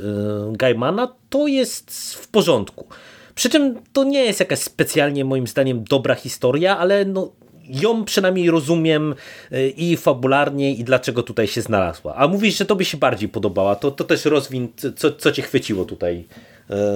Gaimana, 0.53 1.15
to 1.31 1.47
jest 1.47 2.15
w 2.15 2.29
porządku. 2.29 2.87
Przy 3.35 3.51
czym 3.51 3.75
to 3.93 4.05
nie 4.05 4.25
jest 4.25 4.41
jakaś 4.41 4.59
specjalnie 4.59 5.25
moim 5.25 5.47
zdaniem 5.47 5.85
dobra 5.85 6.15
historia, 6.15 6.79
ale 6.79 7.05
no, 7.05 7.33
ją 7.65 8.05
przynajmniej 8.05 8.51
rozumiem 8.51 9.15
y, 9.53 9.69
i 9.69 9.97
fabularnie 9.97 10.75
i 10.75 10.85
dlaczego 10.85 11.23
tutaj 11.23 11.47
się 11.47 11.63
znalazła. 11.63 12.15
A 12.15 12.29
mówisz, 12.29 12.59
że 12.59 12.65
to 12.65 12.77
by 12.77 12.85
się 12.85 12.97
bardziej 12.97 13.29
podobała, 13.29 13.77
to, 13.77 13.91
to 13.91 14.05
też 14.05 14.25
rozwin, 14.25 14.69
co, 14.97 15.13
co 15.13 15.33
cię 15.33 15.43
chwyciło 15.43 15.85
tutaj 15.85 16.25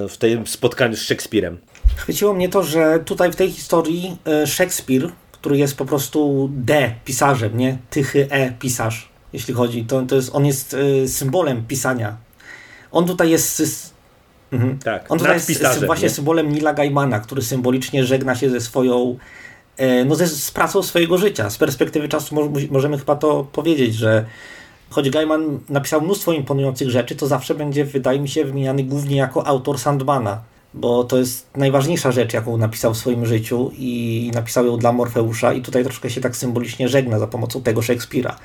w 0.08 0.16
tym 0.18 0.46
spotkaniu 0.46 0.96
z 0.96 1.00
Szekspirem. 1.00 1.58
Chwyciło 1.96 2.34
mnie 2.34 2.48
to, 2.48 2.62
że 2.62 3.00
tutaj 3.04 3.32
w 3.32 3.36
tej 3.36 3.50
historii 3.50 4.16
Szekspir 4.46 5.12
który 5.40 5.58
jest 5.58 5.76
po 5.76 5.84
prostu 5.84 6.50
D 6.52 6.94
pisarzem, 7.04 7.58
nie? 7.58 7.78
Tychy 7.90 8.30
E 8.30 8.52
pisarz, 8.52 9.08
jeśli 9.32 9.54
chodzi. 9.54 9.84
To, 9.84 10.02
to 10.02 10.16
jest, 10.16 10.30
on 10.34 10.46
jest 10.46 10.74
y, 10.74 11.08
symbolem 11.08 11.66
pisania. 11.66 12.16
On 12.92 13.06
tutaj 13.06 13.30
jest. 13.30 13.94
Mhm. 14.52 14.78
Tak, 14.78 15.12
on 15.12 15.18
tutaj 15.18 15.34
jest 15.34 15.84
właśnie 15.84 16.08
nie? 16.08 16.10
symbolem 16.10 16.52
Nila 16.52 16.74
Gaimana, 16.74 17.20
który 17.20 17.42
symbolicznie 17.42 18.04
żegna 18.04 18.34
się 18.34 18.50
ze 18.50 18.60
swoją. 18.60 19.18
E, 19.76 20.04
no, 20.04 20.14
ze, 20.14 20.26
z 20.26 20.50
pracą 20.50 20.82
swojego 20.82 21.18
życia. 21.18 21.50
Z 21.50 21.58
perspektywy 21.58 22.08
czasu 22.08 22.34
mo, 22.34 22.48
możemy 22.70 22.98
chyba 22.98 23.16
to 23.16 23.44
powiedzieć, 23.52 23.94
że 23.94 24.24
choć 24.90 25.10
Gaiman 25.10 25.58
napisał 25.68 26.00
mnóstwo 26.00 26.32
imponujących 26.32 26.90
rzeczy, 26.90 27.16
to 27.16 27.26
zawsze 27.26 27.54
będzie, 27.54 27.84
wydaje 27.84 28.20
mi 28.20 28.28
się, 28.28 28.44
wymieniany 28.44 28.84
głównie 28.84 29.16
jako 29.16 29.46
autor 29.46 29.78
Sandmana 29.78 30.40
bo 30.76 31.04
to 31.04 31.18
jest 31.18 31.46
najważniejsza 31.56 32.12
rzecz, 32.12 32.32
jaką 32.32 32.56
napisał 32.56 32.94
w 32.94 32.98
swoim 32.98 33.26
życiu 33.26 33.70
i 33.78 34.30
napisał 34.34 34.66
ją 34.66 34.76
dla 34.76 34.92
Morfeusza 34.92 35.52
i 35.52 35.62
tutaj 35.62 35.84
troszkę 35.84 36.10
się 36.10 36.20
tak 36.20 36.36
symbolicznie 36.36 36.88
żegna 36.88 37.18
za 37.18 37.26
pomocą 37.26 37.62
tego 37.62 37.82
Szekspira. 37.82 38.36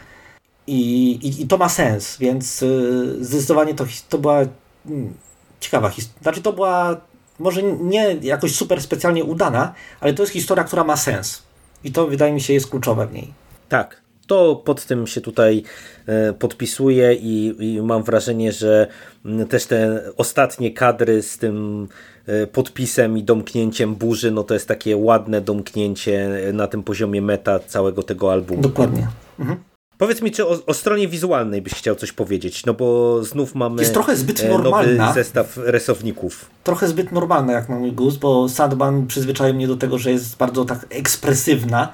I, 0.67 1.11
i, 1.11 1.41
i 1.41 1.47
to 1.47 1.57
ma 1.57 1.69
sens, 1.69 2.17
więc 2.17 2.63
y, 2.63 3.25
zdecydowanie 3.25 3.73
to, 3.73 3.85
to 4.09 4.17
była 4.17 4.39
mm, 4.85 5.13
ciekawa 5.59 5.89
historia. 5.89 6.21
Znaczy 6.21 6.41
to 6.41 6.53
była 6.53 7.01
może 7.39 7.63
nie 7.63 8.17
jakoś 8.21 8.55
super 8.55 8.81
specjalnie 8.81 9.23
udana, 9.23 9.73
ale 9.99 10.13
to 10.13 10.23
jest 10.23 10.33
historia, 10.33 10.63
która 10.63 10.83
ma 10.83 10.97
sens. 10.97 11.43
I 11.83 11.91
to 11.91 12.07
wydaje 12.07 12.33
mi 12.33 12.41
się 12.41 12.53
jest 12.53 12.69
kluczowe 12.69 13.07
w 13.07 13.13
niej. 13.13 13.33
Tak, 13.69 14.01
to 14.27 14.55
pod 14.55 14.85
tym 14.85 15.07
się 15.07 15.21
tutaj 15.21 15.63
e, 16.07 16.33
podpisuję 16.33 17.13
i, 17.13 17.55
i, 17.59 17.81
mam 17.81 18.03
wrażenie, 18.03 18.51
że 18.51 18.87
też 19.49 19.65
te 19.65 20.01
ostatnie 20.17 20.71
kadry 20.71 21.21
z 21.21 21.37
tym 21.37 21.87
podpisem 22.51 23.17
i 23.17 23.23
domknięciem 23.23 23.95
burzy, 23.95 24.31
no 24.31 24.43
to 24.43 24.53
jest 24.53 24.67
takie 24.67 24.97
ładne 24.97 25.41
domknięcie 25.41 26.29
na 26.53 26.67
tym 26.67 26.83
poziomie 26.83 27.21
meta 27.21 27.59
całego 27.59 28.03
tego 28.03 28.31
albumu. 28.31 28.61
Dokładnie. 28.61 29.07
Mhm. 29.39 29.59
Powiedz 29.97 30.21
mi, 30.21 30.31
czy 30.31 30.47
o, 30.47 30.65
o, 30.65 30.73
stronie 30.73 31.07
wizualnej 31.07 31.61
byś 31.61 31.73
chciał 31.73 31.95
coś 31.95 32.11
powiedzieć? 32.11 32.65
No 32.65 32.73
bo 32.73 33.23
znów 33.23 33.55
mamy 33.55 33.81
jest 33.81 33.93
trochę 33.93 34.15
zbyt 34.15 34.49
normalna. 34.49 35.05
nowy 35.05 35.13
zestaw 35.13 35.57
rysowników. 35.57 36.49
Trochę 36.63 36.87
zbyt 36.87 37.11
normalna 37.11 37.53
jak 37.53 37.69
na 37.69 37.79
mój 37.79 37.91
gust, 37.91 38.19
bo 38.19 38.49
Sandman 38.49 39.07
przyzwyczaił 39.07 39.55
mnie 39.55 39.67
do 39.67 39.77
tego, 39.77 39.97
że 39.97 40.11
jest 40.11 40.37
bardzo 40.37 40.65
tak 40.65 40.85
ekspresywna 40.89 41.93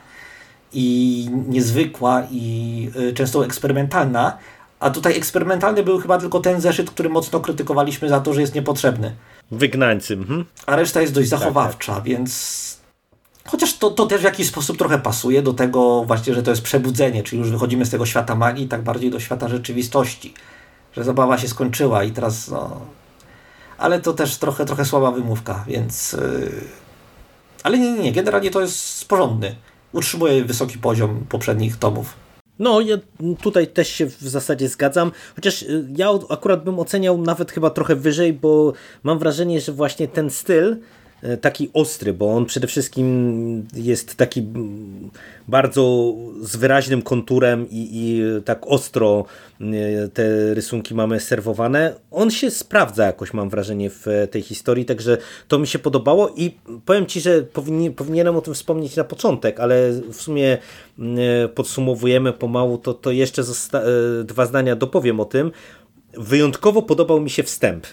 i 0.74 1.30
niezwykła 1.48 2.24
i 2.32 2.90
często 3.14 3.46
eksperymentalna, 3.46 4.38
a 4.80 4.90
tutaj 4.90 5.18
eksperymentalny 5.18 5.84
był 5.84 6.00
chyba 6.00 6.18
tylko 6.18 6.40
ten 6.40 6.62
zeszyt, 6.62 6.90
który 6.90 7.10
mocno 7.10 7.40
krytykowaliśmy 7.40 8.10
za 8.10 8.20
to, 8.20 8.34
że 8.34 8.42
jest 8.42 8.56
niepotrzebny. 8.56 9.16
Wygnańcy. 9.52 10.14
Mhm. 10.14 10.46
A 10.66 10.76
reszta 10.76 11.02
jest 11.02 11.14
dość 11.14 11.30
zachowawcza, 11.30 11.94
tak, 11.94 12.04
tak. 12.04 12.04
więc 12.04 12.68
Chociaż 13.48 13.78
to, 13.78 13.92
to 13.92 14.06
też 14.06 14.22
w 14.22 14.24
jakiś 14.24 14.48
sposób 14.48 14.78
trochę 14.78 15.00
pasuje 15.00 15.42
do 15.42 15.54
tego 15.54 16.04
właśnie, 16.04 16.34
że 16.34 16.44
to 16.44 16.52
jest 16.52 16.62
przebudzenie, 16.62 17.24
czyli 17.24 17.40
już 17.40 17.52
wychodzimy 17.52 17.86
z 17.86 17.90
tego 17.90 18.06
świata 18.06 18.36
magii 18.36 18.68
tak 18.68 18.84
bardziej 18.84 19.12
do 19.12 19.20
świata 19.20 19.48
rzeczywistości. 19.48 20.34
Że 20.96 21.04
zabawa 21.04 21.38
się 21.38 21.48
skończyła 21.48 22.04
i 22.04 22.12
teraz 22.12 22.48
no... 22.48 22.82
Ale 23.78 24.02
to 24.02 24.14
też 24.14 24.38
trochę, 24.38 24.66
trochę 24.66 24.86
słaba 24.86 25.12
wymówka, 25.12 25.64
więc... 25.68 26.14
Yy... 26.14 26.52
Ale 27.64 27.80
nie, 27.80 27.92
nie, 27.92 28.00
nie, 28.00 28.12
generalnie 28.12 28.52
to 28.52 28.62
jest 28.62 29.08
porządny. 29.08 29.56
Utrzymuje 29.92 30.46
wysoki 30.46 30.78
poziom 30.78 31.26
poprzednich 31.30 31.78
tomów. 31.78 32.14
No, 32.60 32.82
ja 32.82 32.98
tutaj 33.42 33.68
też 33.68 33.88
się 33.88 34.06
w 34.06 34.22
zasadzie 34.22 34.70
zgadzam, 34.70 35.12
chociaż 35.36 35.62
y, 35.62 35.88
ja 35.98 36.10
akurat 36.30 36.64
bym 36.64 36.80
oceniał 36.80 37.18
nawet 37.18 37.52
chyba 37.52 37.70
trochę 37.70 37.96
wyżej, 37.96 38.34
bo 38.34 38.74
mam 39.04 39.20
wrażenie, 39.20 39.62
że 39.62 39.72
właśnie 39.72 40.08
ten 40.08 40.30
styl 40.30 40.78
taki 41.42 41.70
ostry, 41.74 42.14
bo 42.14 42.36
on 42.36 42.46
przede 42.46 42.68
wszystkim 42.68 43.68
jest 43.74 44.16
taki 44.16 44.48
bardzo 45.48 46.14
z 46.42 46.56
wyraźnym 46.56 47.02
konturem 47.02 47.70
i, 47.70 47.90
i, 47.92 48.22
tak 48.46 48.68
ostro 48.68 49.26
e, 49.62 49.66
te 50.08 50.54
rysunki 50.54 50.96
mamy 50.96 51.20
serwowane. 51.20 51.94
On 52.12 52.32
się 52.32 52.52
sprawdza 52.52 53.06
jakoś, 53.06 53.34
mam 53.34 53.50
wrażenie, 53.50 53.90
w 53.90 54.06
tej 54.32 54.42
historii, 54.42 54.86
także 54.86 55.18
to 55.48 55.60
mi 55.60 55.68
się 55.68 55.80
podobało 55.80 56.34
i 56.36 56.58
powiem 56.86 57.06
Ci, 57.06 57.22
że 57.22 57.42
powinien, 57.42 57.94
powinienem 57.94 58.36
o 58.36 58.42
tym 58.42 58.54
wspomnieć 58.54 58.96
na 58.96 59.04
początek, 59.04 59.60
ale 59.60 59.92
w 59.92 60.16
sumie 60.16 60.58
e, 61.00 61.48
podsumowujemy 61.48 62.34
pomału, 62.34 62.78
to, 62.78 62.94
to 62.94 63.12
jeszcze 63.12 63.44
dwa 64.24 64.46
zdania 64.46 64.76
dopowiem 64.76 65.20
o 65.20 65.26
tym. 65.26 65.52
Wyjątkowo 66.14 66.82
podobał 66.82 67.22
mi 67.22 67.30
się 67.30 67.44
wstęp, 67.44 67.88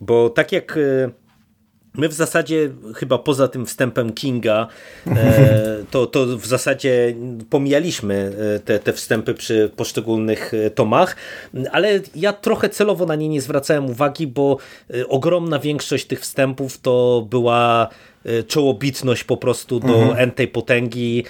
bo 0.00 0.30
tak 0.30 0.52
jak 0.52 0.78
My 1.94 2.08
w 2.08 2.12
zasadzie, 2.12 2.70
chyba 2.94 3.18
poza 3.18 3.48
tym 3.48 3.66
wstępem 3.66 4.12
Kinga, 4.12 4.66
e, 5.06 5.84
to, 5.90 6.06
to 6.06 6.26
w 6.26 6.46
zasadzie 6.46 7.14
pomijaliśmy 7.50 8.32
e, 8.56 8.58
te, 8.58 8.78
te 8.78 8.92
wstępy 8.92 9.34
przy 9.34 9.70
poszczególnych 9.76 10.54
e, 10.54 10.70
tomach, 10.70 11.16
ale 11.72 12.00
ja 12.14 12.32
trochę 12.32 12.68
celowo 12.68 13.06
na 13.06 13.14
nie 13.14 13.28
nie 13.28 13.40
zwracałem 13.40 13.90
uwagi, 13.90 14.26
bo 14.26 14.56
ogromna 15.08 15.58
większość 15.58 16.06
tych 16.06 16.20
wstępów 16.20 16.80
to 16.80 17.26
była 17.30 17.88
czołobitność 18.46 19.24
po 19.24 19.36
prostu 19.36 19.80
do 19.80 19.94
mhm. 19.94 20.18
entej 20.18 20.48
potęgi, 20.48 21.24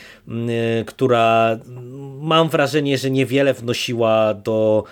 która 0.86 1.58
mam 2.20 2.48
wrażenie, 2.48 2.98
że 2.98 3.10
niewiele 3.10 3.54
wnosiła 3.54 4.34
do 4.34 4.84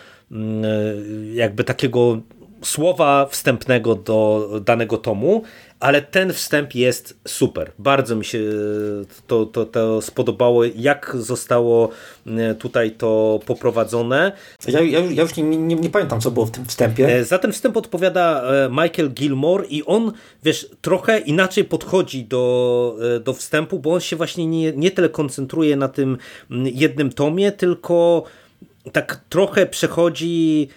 jakby 1.35 1.65
takiego 1.65 2.21
słowa 2.63 3.27
wstępnego 3.27 3.95
do 3.95 4.49
danego 4.65 4.99
tomu, 4.99 5.43
ale 5.81 6.03
ten 6.03 6.33
wstęp 6.33 6.75
jest 6.75 7.21
super. 7.29 7.73
Bardzo 7.79 8.17
mi 8.17 8.25
się 8.25 8.39
to, 9.27 9.47
to, 9.47 9.67
to 9.67 10.03
spodobało, 10.03 10.65
jak 10.65 11.17
zostało 11.19 11.89
e, 12.27 12.55
tutaj 12.55 12.91
to 12.91 13.41
poprowadzone. 13.47 14.33
Ja, 14.69 14.81
ja, 14.81 15.01
ja 15.01 15.23
już 15.23 15.37
nie, 15.37 15.43
nie, 15.43 15.75
nie, 15.77 15.91
pamiętam, 15.91 16.21
co 16.21 16.31
było 16.31 16.47
w 16.47 16.51
tym 16.51 16.65
wstępie. 16.65 17.09
E, 17.09 17.25
za 17.25 17.39
ten 17.39 17.53
wstęp 17.53 17.77
odpowiada 17.77 18.43
e, 18.43 18.69
Michael 18.69 19.11
Gilmore 19.11 19.67
i 19.67 19.85
on, 19.85 20.13
wiesz, 20.43 20.71
trochę 20.81 21.19
inaczej 21.19 21.65
podchodzi 21.65 22.25
do, 22.25 22.97
do 23.25 23.33
wstępu, 23.33 23.79
bo 23.79 23.93
on 23.93 24.01
się 24.01 24.17
właśnie 24.17 24.47
nie, 24.47 24.73
nie 24.73 24.91
tyle 24.91 25.09
koncentruje 25.09 25.77
na 25.77 25.89
tym 25.89 26.19
jednym 26.65 27.13
tomie, 27.13 27.53
tylko 27.53 28.25
tak 28.93 29.21
trochę 29.29 29.67
przechodzi 29.67 30.69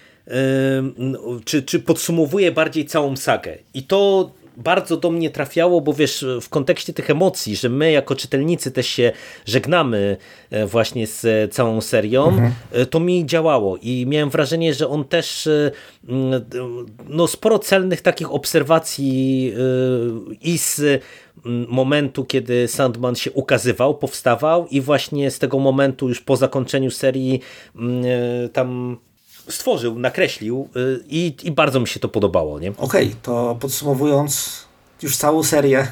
czy, 1.44 1.62
czy 1.62 1.80
podsumowuje 1.80 2.52
bardziej 2.52 2.84
całą 2.84 3.16
sagę. 3.16 3.58
I 3.74 3.82
to 3.82 4.30
bardzo 4.56 4.96
do 4.96 5.10
mnie 5.10 5.30
trafiało, 5.30 5.80
bo 5.80 5.92
wiesz, 5.92 6.24
w 6.40 6.48
kontekście 6.48 6.92
tych 6.92 7.10
emocji, 7.10 7.56
że 7.56 7.68
my 7.68 7.92
jako 7.92 8.16
czytelnicy 8.16 8.70
też 8.70 8.86
się 8.86 9.12
żegnamy 9.46 10.16
e, 10.50 10.66
właśnie 10.66 11.06
z 11.06 11.52
całą 11.54 11.80
serią, 11.80 12.28
mhm. 12.28 12.52
E, 12.72 12.86
to 12.86 13.00
mi 13.00 13.26
działało 13.26 13.76
i 13.76 14.06
miałem 14.08 14.30
wrażenie, 14.30 14.74
że 14.74 14.88
on 14.88 15.04
też 15.04 15.46
e, 15.46 15.70
no, 17.08 17.26
sporo 17.26 17.58
celnych 17.58 18.00
takich 18.00 18.32
obserwacji 18.32 19.52
i 20.42 20.58
z 20.58 21.02
momentu, 21.68 22.24
kiedy 22.24 22.68
Sandman 22.68 23.14
się 23.14 23.32
ukazywał, 23.32 23.94
powstawał 23.94 24.66
i 24.66 24.80
właśnie 24.80 25.30
z 25.30 25.38
tego 25.38 25.58
momentu 25.58 26.08
już 26.08 26.20
po 26.20 26.36
zakończeniu 26.36 26.90
serii 26.90 27.40
tam 28.52 28.96
stworzył, 29.48 29.98
nakreślił 29.98 30.68
y, 30.76 31.04
i, 31.08 31.36
i 31.42 31.52
bardzo 31.52 31.80
mi 31.80 31.88
się 31.88 32.00
to 32.00 32.08
podobało. 32.08 32.56
Okej, 32.56 32.72
okay, 32.78 33.10
to 33.22 33.56
podsumowując 33.60 34.64
już 35.02 35.16
całą 35.16 35.42
serię, 35.42 35.86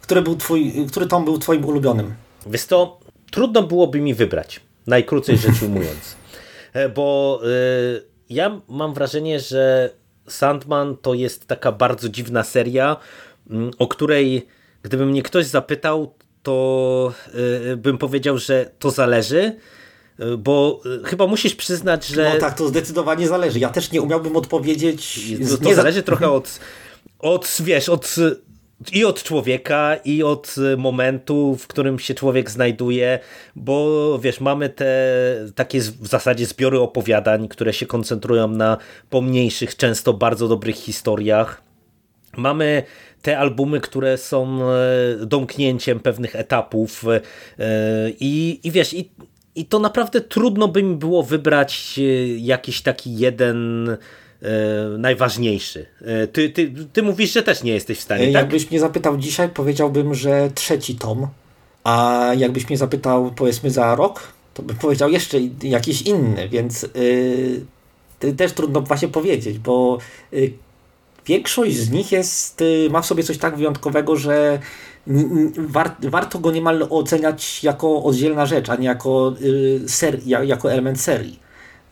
który, 0.00 0.22
był 0.22 0.36
twój, 0.36 0.86
który 0.88 1.06
tom 1.06 1.24
był 1.24 1.38
twoim 1.38 1.64
ulubionym? 1.64 2.14
Wiesz 2.46 2.66
to, 2.66 3.00
trudno 3.30 3.62
byłoby 3.62 4.00
mi 4.00 4.14
wybrać, 4.14 4.60
najkrócej 4.86 5.36
rzecz 5.36 5.62
ujmując, 5.62 6.16
e, 6.72 6.88
bo 6.88 7.40
y, 7.44 8.02
ja 8.30 8.60
mam 8.68 8.94
wrażenie, 8.94 9.40
że 9.40 9.90
Sandman 10.28 10.96
to 10.96 11.14
jest 11.14 11.46
taka 11.46 11.72
bardzo 11.72 12.08
dziwna 12.08 12.44
seria, 12.44 12.96
mm, 13.50 13.70
o 13.78 13.88
której 13.88 14.46
gdyby 14.82 15.06
mnie 15.06 15.22
ktoś 15.22 15.46
zapytał, 15.46 16.14
to 16.42 17.12
y, 17.72 17.76
bym 17.76 17.98
powiedział, 17.98 18.38
że 18.38 18.70
to 18.78 18.90
zależy, 18.90 19.56
bo 20.38 20.80
e, 21.02 21.08
chyba 21.08 21.26
musisz 21.26 21.54
przyznać, 21.54 22.06
że... 22.06 22.30
No 22.34 22.40
tak, 22.40 22.58
to 22.58 22.68
zdecydowanie 22.68 23.28
zależy. 23.28 23.58
Ja 23.58 23.68
też 23.68 23.92
nie 23.92 24.02
umiałbym 24.02 24.36
odpowiedzieć... 24.36 25.20
To, 25.50 25.58
to 25.58 25.64
nie 25.64 25.74
zależy 25.74 26.02
trochę 26.02 26.30
od, 26.30 26.60
od, 27.18 27.56
wiesz, 27.60 27.88
od 27.88 28.16
i 28.92 29.04
od 29.04 29.22
człowieka, 29.22 29.96
i 30.04 30.22
od 30.22 30.54
momentu, 30.76 31.56
w 31.56 31.66
którym 31.66 31.98
się 31.98 32.14
człowiek 32.14 32.50
znajduje, 32.50 33.18
bo 33.56 34.18
wiesz, 34.18 34.40
mamy 34.40 34.68
te 34.68 35.14
takie 35.54 35.80
w 35.80 36.06
zasadzie 36.06 36.46
zbiory 36.46 36.80
opowiadań, 36.80 37.48
które 37.48 37.72
się 37.72 37.86
koncentrują 37.86 38.48
na 38.48 38.76
pomniejszych, 39.10 39.76
często 39.76 40.12
bardzo 40.12 40.48
dobrych 40.48 40.76
historiach. 40.76 41.62
Mamy 42.36 42.82
te 43.22 43.38
albumy, 43.38 43.80
które 43.80 44.18
są 44.18 44.70
e, 44.70 44.76
domknięciem 45.26 46.00
pewnych 46.00 46.36
etapów 46.36 47.04
e, 47.08 47.20
i, 48.20 48.60
i 48.64 48.70
wiesz, 48.70 48.94
i 48.94 49.10
i 49.54 49.64
to 49.64 49.78
naprawdę 49.78 50.20
trudno 50.20 50.68
by 50.68 50.82
mi 50.82 50.96
było 50.96 51.22
wybrać 51.22 51.98
e, 51.98 52.02
jakiś 52.38 52.82
taki 52.82 53.16
jeden 53.16 53.88
e, 53.88 53.98
najważniejszy. 54.98 55.86
E, 56.00 56.26
ty, 56.26 56.50
ty, 56.50 56.72
ty 56.92 57.02
mówisz, 57.02 57.32
że 57.32 57.42
też 57.42 57.62
nie 57.62 57.72
jesteś 57.72 57.98
w 57.98 58.02
stanie, 58.02 58.24
tak? 58.24 58.34
Jakbyś 58.34 58.70
mnie 58.70 58.80
zapytał 58.80 59.16
dzisiaj, 59.16 59.48
powiedziałbym, 59.48 60.14
że 60.14 60.50
trzeci 60.54 60.94
tom, 60.94 61.26
a 61.84 62.26
jakbyś 62.36 62.68
mnie 62.68 62.78
zapytał 62.78 63.30
powiedzmy 63.36 63.70
za 63.70 63.94
rok, 63.94 64.32
to 64.54 64.62
bym 64.62 64.76
powiedział 64.76 65.10
jeszcze 65.10 65.38
jakiś 65.62 66.02
inny, 66.02 66.48
więc 66.48 66.86
yy, 68.22 68.32
też 68.32 68.52
trudno 68.52 68.80
właśnie 68.80 69.08
powiedzieć, 69.08 69.58
bo 69.58 69.98
yy, 70.32 70.52
większość 71.26 71.76
z 71.76 71.90
nich 71.90 72.12
jest, 72.12 72.64
ma 72.90 73.02
w 73.02 73.06
sobie 73.06 73.22
coś 73.22 73.38
tak 73.38 73.56
wyjątkowego, 73.56 74.16
że 74.16 74.58
war, 75.56 75.96
warto 76.00 76.38
go 76.38 76.50
niemal 76.50 76.86
oceniać 76.90 77.64
jako 77.64 78.02
oddzielna 78.02 78.46
rzecz, 78.46 78.68
a 78.68 78.76
nie 78.76 78.86
jako, 78.86 79.34
y, 79.42 79.88
ser, 79.88 80.18
jako 80.26 80.72
element 80.72 81.00
serii. 81.00 81.38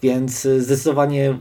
Więc 0.03 0.45
y, 0.45 0.63
zdecydowanie 0.63 1.39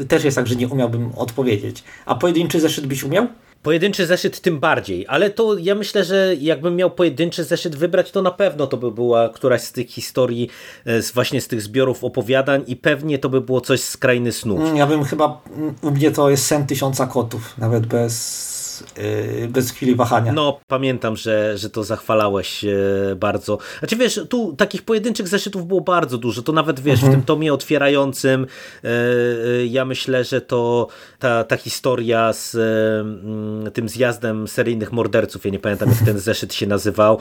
y, 0.00 0.04
też 0.04 0.24
jest 0.24 0.34
tak, 0.34 0.46
że 0.46 0.56
nie 0.56 0.68
umiałbym 0.68 1.10
odpowiedzieć. 1.16 1.84
A 2.06 2.14
pojedynczy 2.14 2.60
zeszyt 2.60 2.86
byś 2.86 3.02
umiał? 3.02 3.26
Pojedynczy 3.62 4.06
zeszyt 4.06 4.40
tym 4.40 4.60
bardziej, 4.60 5.06
ale 5.08 5.30
to 5.30 5.58
ja 5.58 5.74
myślę, 5.74 6.04
że 6.04 6.34
jakbym 6.40 6.76
miał 6.76 6.90
pojedynczy 6.90 7.44
zeszyt 7.44 7.76
wybrać, 7.76 8.10
to 8.10 8.22
na 8.22 8.30
pewno 8.30 8.66
to 8.66 8.76
by 8.76 8.90
była 8.90 9.28
któraś 9.28 9.62
z 9.62 9.72
tych 9.72 9.90
historii, 9.90 10.50
z 10.86 11.10
właśnie 11.10 11.40
z 11.40 11.48
tych 11.48 11.62
zbiorów 11.62 12.04
opowiadań 12.04 12.64
i 12.66 12.76
pewnie 12.76 13.18
to 13.18 13.28
by 13.28 13.40
było 13.40 13.60
coś 13.60 13.80
z 13.80 13.96
krainy 13.96 14.32
snów. 14.32 14.60
Mm, 14.60 14.76
ja 14.76 14.86
bym 14.86 15.04
chyba, 15.04 15.40
mm, 15.56 15.74
u 15.82 15.90
mnie 15.90 16.10
to 16.10 16.30
jest 16.30 16.46
sen 16.46 16.66
tysiąca 16.66 17.06
kotów, 17.06 17.58
nawet 17.58 17.86
bez 17.86 18.55
Y, 18.98 19.48
bez 19.50 19.70
chwili 19.70 19.94
wahania. 19.94 20.32
No, 20.32 20.60
pamiętam, 20.66 21.16
że, 21.16 21.58
że 21.58 21.70
to 21.70 21.84
zachwalałeś 21.84 22.64
e, 22.64 22.68
bardzo. 23.16 23.58
Znaczy 23.78 23.96
wiesz, 23.96 24.20
tu 24.30 24.56
takich 24.56 24.82
pojedynczych 24.82 25.28
zeszytów 25.28 25.66
było 25.66 25.80
bardzo 25.80 26.18
dużo, 26.18 26.42
to 26.42 26.52
nawet 26.52 26.80
wiesz, 26.80 26.94
mhm. 26.94 27.12
w 27.12 27.16
tym 27.16 27.24
tomie 27.26 27.52
otwierającym 27.54 28.46
e, 28.84 29.66
ja 29.66 29.84
myślę, 29.84 30.24
że 30.24 30.40
to 30.40 30.88
ta, 31.18 31.44
ta 31.44 31.56
historia 31.56 32.32
z 32.32 32.54
mm, 32.54 33.72
tym 33.72 33.88
zjazdem 33.88 34.48
seryjnych 34.48 34.92
morderców, 34.92 35.44
ja 35.44 35.50
nie 35.50 35.58
pamiętam 35.58 35.88
jak 35.88 35.98
ten 35.98 36.18
zeszyt 36.18 36.54
się 36.54 36.66
nazywał, 36.66 37.18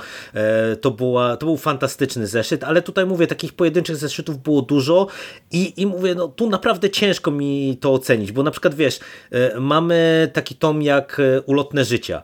to, 0.82 0.91
była, 0.91 1.38
to 1.38 1.46
był 1.46 1.58
fantastyczny 1.58 2.28
zeszyt, 2.28 2.63
ale 2.63 2.82
tutaj 2.82 3.06
mówię, 3.06 3.28
takich 3.28 3.54
pojedynczych 3.54 3.96
zeszytów 3.96 4.44
było 4.44 4.62
dużo 4.62 5.08
i, 5.52 5.82
i 5.82 5.86
mówię, 5.86 6.15
no 6.15 6.28
tu 6.28 6.50
naprawdę 6.50 6.89
ciężko 6.89 7.32
mi 7.32 7.78
to 7.82 7.94
ocenić, 7.94 8.32
bo 8.32 8.44
na 8.44 8.52
przykład 8.52 8.76
wiesz, 8.76 9.00
mamy 9.60 10.30
taki 10.34 10.56
tom 10.56 10.82
jak 10.82 11.22
Ulotne 11.45 11.86
Życia, 11.86 12.23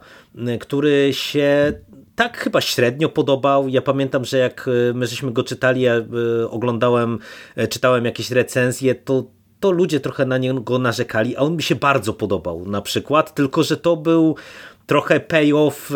który 0.60 1.10
się 1.14 1.74
tak 2.16 2.38
chyba 2.38 2.62
średnio 2.62 3.10
podobał. 3.10 3.68
Ja 3.68 3.82
pamiętam, 3.82 4.26
że 4.26 4.38
jak 4.38 4.68
e, 4.90 4.94
my 4.94 5.08
żeśmy 5.08 5.32
go 5.32 5.44
czytali, 5.44 5.82
ja 5.82 5.94
e, 5.94 6.06
oglądałem, 6.50 7.20
czytałem 7.70 8.06
jakieś 8.06 8.32
recenzje, 8.32 8.96
to 8.96 9.24
to 9.60 9.72
ludzie 9.72 10.00
trochę 10.00 10.26
na 10.26 10.38
niego 10.38 10.80
narzekali, 10.80 11.36
a 11.36 11.40
on 11.40 11.56
mi 11.56 11.64
się 11.64 11.76
bardzo 11.76 12.14
podobał 12.14 12.66
na 12.66 12.82
przykład, 12.82 13.36
tylko 13.36 13.64
że 13.64 13.78
to 13.78 13.98
był 13.98 14.36
trochę 14.86 15.20
payoff 15.20 15.92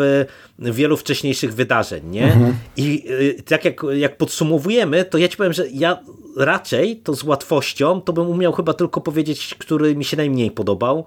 wielu 0.58 0.96
wcześniejszych 0.96 1.54
wydarzeń, 1.54 2.10
nie? 2.10 2.24
Mhm. 2.24 2.54
I 2.76 3.04
tak 3.48 3.64
jak, 3.64 3.80
jak 3.92 4.16
podsumowujemy, 4.16 5.04
to 5.04 5.18
ja 5.18 5.28
ci 5.28 5.36
powiem, 5.36 5.52
że 5.52 5.68
ja 5.68 5.98
raczej 6.36 6.96
to 6.96 7.14
z 7.14 7.24
łatwością, 7.24 8.00
to 8.00 8.12
bym 8.12 8.28
umiał 8.28 8.52
chyba 8.52 8.74
tylko 8.74 9.00
powiedzieć, 9.00 9.54
który 9.58 9.96
mi 9.96 10.04
się 10.04 10.16
najmniej 10.16 10.50
podobał, 10.50 11.04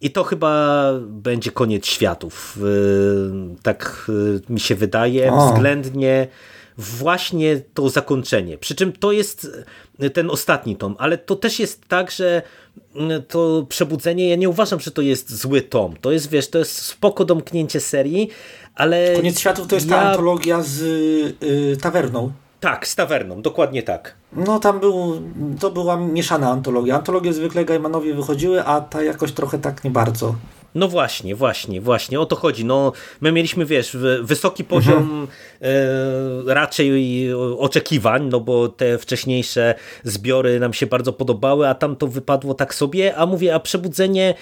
i 0.00 0.10
to 0.10 0.24
chyba 0.24 0.92
będzie 1.00 1.50
koniec 1.50 1.86
światów. 1.86 2.58
Y, 2.58 3.62
tak 3.62 4.06
y, 4.48 4.52
mi 4.52 4.60
się 4.60 4.74
wydaje, 4.74 5.32
o. 5.32 5.52
względnie 5.52 6.28
właśnie 6.78 7.60
to 7.74 7.88
zakończenie. 7.88 8.58
Przy 8.58 8.74
czym 8.74 8.92
to 8.92 9.12
jest 9.12 9.48
ten 10.12 10.30
ostatni 10.30 10.76
tom, 10.76 10.96
ale 10.98 11.18
to 11.18 11.36
też 11.36 11.58
jest 11.58 11.88
tak, 11.88 12.10
że 12.10 12.42
y, 12.96 13.22
to 13.28 13.66
przebudzenie, 13.68 14.28
ja 14.28 14.36
nie 14.36 14.48
uważam, 14.48 14.80
że 14.80 14.90
to 14.90 15.02
jest 15.02 15.36
zły 15.36 15.62
tom. 15.62 15.94
To 16.00 16.12
jest, 16.12 16.30
wiesz, 16.30 16.50
to 16.50 16.58
jest 16.58 16.78
spoko 16.82 17.24
domknięcie 17.24 17.80
serii, 17.80 18.30
ale... 18.74 19.16
Koniec 19.16 19.40
światów 19.40 19.66
to 19.66 19.74
jest 19.74 19.88
ja... 19.88 19.96
ta 19.96 20.10
antologia 20.10 20.62
z 20.62 20.82
y, 21.42 21.76
tawerną. 21.82 22.32
Tak, 22.64 22.88
z 22.88 22.94
tawerną, 22.94 23.42
dokładnie 23.42 23.82
tak. 23.82 24.14
No 24.32 24.60
tam 24.60 24.80
był, 24.80 25.22
to 25.60 25.70
była 25.70 25.96
mieszana 25.96 26.50
antologia. 26.50 26.96
Antologie 26.96 27.32
zwykle 27.32 27.64
Gaimanowi 27.64 28.12
wychodziły, 28.12 28.64
a 28.64 28.80
ta 28.80 29.02
jakoś 29.02 29.32
trochę 29.32 29.58
tak 29.58 29.84
nie 29.84 29.90
bardzo. 29.90 30.34
No 30.74 30.88
właśnie, 30.88 31.34
właśnie, 31.34 31.80
właśnie, 31.80 32.20
o 32.20 32.26
to 32.26 32.36
chodzi. 32.36 32.64
No, 32.64 32.92
my 33.20 33.32
mieliśmy, 33.32 33.66
wiesz, 33.66 33.96
wysoki 34.22 34.64
poziom 34.64 34.98
mhm. 34.98 35.26
e, 35.60 36.54
raczej 36.54 36.92
oczekiwań, 37.58 38.28
no 38.30 38.40
bo 38.40 38.68
te 38.68 38.98
wcześniejsze 38.98 39.74
zbiory 40.04 40.60
nam 40.60 40.72
się 40.72 40.86
bardzo 40.86 41.12
podobały, 41.12 41.68
a 41.68 41.74
tam 41.74 41.96
to 41.96 42.06
wypadło 42.06 42.54
tak 42.54 42.74
sobie, 42.74 43.16
a 43.16 43.26
mówię, 43.26 43.54
a 43.54 43.60
Przebudzenie 43.60 44.34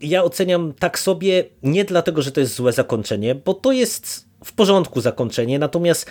ja 0.00 0.24
oceniam 0.24 0.72
tak 0.78 0.98
sobie 0.98 1.44
nie 1.62 1.84
dlatego, 1.84 2.22
że 2.22 2.32
to 2.32 2.40
jest 2.40 2.54
złe 2.54 2.72
zakończenie, 2.72 3.34
bo 3.34 3.54
to 3.54 3.72
jest 3.72 4.28
w 4.44 4.52
porządku 4.52 5.00
zakończenie, 5.00 5.58
natomiast 5.58 6.10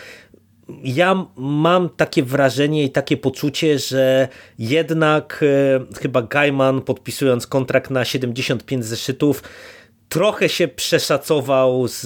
ja 0.84 1.26
mam 1.38 1.90
takie 1.90 2.24
wrażenie 2.24 2.84
i 2.84 2.90
takie 2.90 3.18
poczucie, 3.18 3.80
że 3.80 4.28
jednak 4.60 5.44
e, 5.44 6.00
chyba 6.02 6.22
Gaiman 6.22 6.82
podpisując 6.82 7.48
kontrakt 7.48 7.92
na 7.92 8.06
75 8.06 8.86
zeszytów 8.86 9.44
trochę 10.10 10.50
się 10.50 10.68
przeszacował 10.68 11.88
z 11.88 12.06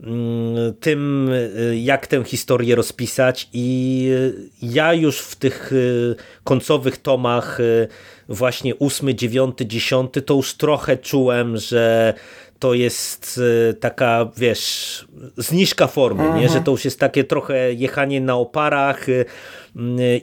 mm, 0.00 0.74
tym, 0.80 1.30
e, 1.70 1.76
jak 1.76 2.06
tę 2.06 2.24
historię 2.24 2.74
rozpisać 2.74 3.48
i 3.52 4.08
ja 4.62 4.94
już 4.94 5.18
w 5.20 5.36
tych 5.36 5.72
e, 5.72 6.42
końcowych 6.44 6.96
tomach 6.96 7.58
właśnie 8.28 8.78
8, 8.78 9.14
9, 9.14 9.58
10 9.66 10.10
to 10.26 10.34
już 10.34 10.54
trochę 10.54 10.96
czułem, 10.96 11.56
że 11.56 12.14
to 12.64 12.74
jest 12.74 13.40
e, 13.70 13.74
taka, 13.74 14.28
wiesz, 14.36 15.04
zniżka 15.36 15.86
formy, 15.86 16.24
nie? 16.24 16.40
że 16.40 16.44
mhm. 16.44 16.64
to 16.64 16.70
już 16.70 16.84
jest 16.84 17.00
takie 17.00 17.24
trochę 17.24 17.72
jechanie 17.72 18.20
na 18.20 18.36
oparach 18.36 19.08
e, 19.08 19.24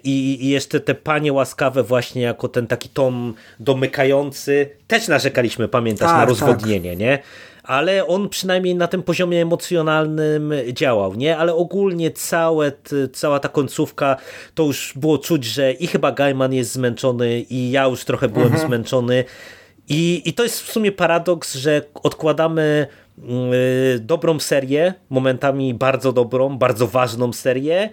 i, 0.03 0.45
i 0.45 0.49
jeszcze 0.49 0.79
te 0.79 0.95
panie 0.95 1.33
łaskawe 1.33 1.83
właśnie 1.83 2.21
jako 2.21 2.47
ten 2.47 2.67
taki 2.67 2.89
tom 2.89 3.33
domykający, 3.59 4.69
też 4.87 5.07
narzekaliśmy, 5.07 5.67
pamiętasz, 5.67 6.09
tak, 6.09 6.17
na 6.17 6.25
rozwodnienie, 6.25 6.89
tak. 6.89 6.99
nie? 6.99 7.19
ale 7.63 8.07
on 8.07 8.29
przynajmniej 8.29 8.75
na 8.75 8.87
tym 8.87 9.03
poziomie 9.03 9.41
emocjonalnym 9.41 10.53
działał, 10.73 11.15
nie? 11.15 11.37
Ale 11.37 11.55
ogólnie 11.55 12.11
całe, 12.11 12.71
cała 13.13 13.39
ta 13.39 13.49
końcówka, 13.49 14.17
to 14.55 14.63
już 14.63 14.93
było 14.95 15.17
czuć, 15.17 15.45
że 15.45 15.71
i 15.71 15.87
chyba 15.87 16.11
Gaiman 16.11 16.53
jest 16.53 16.71
zmęczony 16.71 17.39
i 17.39 17.71
ja 17.71 17.85
już 17.85 18.05
trochę 18.05 18.29
byłem 18.29 18.47
mhm. 18.47 18.67
zmęczony 18.67 19.23
i, 19.89 20.21
I 20.25 20.33
to 20.33 20.43
jest 20.43 20.61
w 20.61 20.71
sumie 20.71 20.91
paradoks, 20.91 21.55
że 21.55 21.81
odkładamy 22.03 22.87
yy, 23.17 23.25
dobrą 23.99 24.39
serię, 24.39 24.93
momentami 25.09 25.73
bardzo 25.73 26.13
dobrą, 26.13 26.57
bardzo 26.57 26.87
ważną 26.87 27.33
serię, 27.33 27.89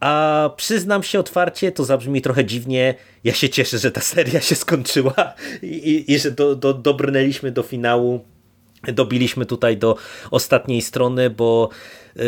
a 0.00 0.50
przyznam 0.56 1.02
się 1.02 1.18
otwarcie, 1.20 1.72
to 1.72 1.84
zabrzmi 1.84 2.22
trochę 2.22 2.44
dziwnie. 2.44 2.94
Ja 3.24 3.34
się 3.34 3.48
cieszę, 3.48 3.78
że 3.78 3.90
ta 3.90 4.00
seria 4.14 4.40
się 4.40 4.54
skończyła 4.54 5.34
i, 5.62 5.66
i, 5.66 6.12
i 6.12 6.18
że 6.18 6.30
do, 6.30 6.56
do, 6.56 6.74
dobrnęliśmy 6.74 7.52
do 7.52 7.62
finału. 7.62 8.24
Dobiliśmy 8.92 9.46
tutaj 9.46 9.76
do 9.76 9.96
ostatniej 10.30 10.82
strony, 10.82 11.30
bo 11.30 11.68
yy, 12.16 12.22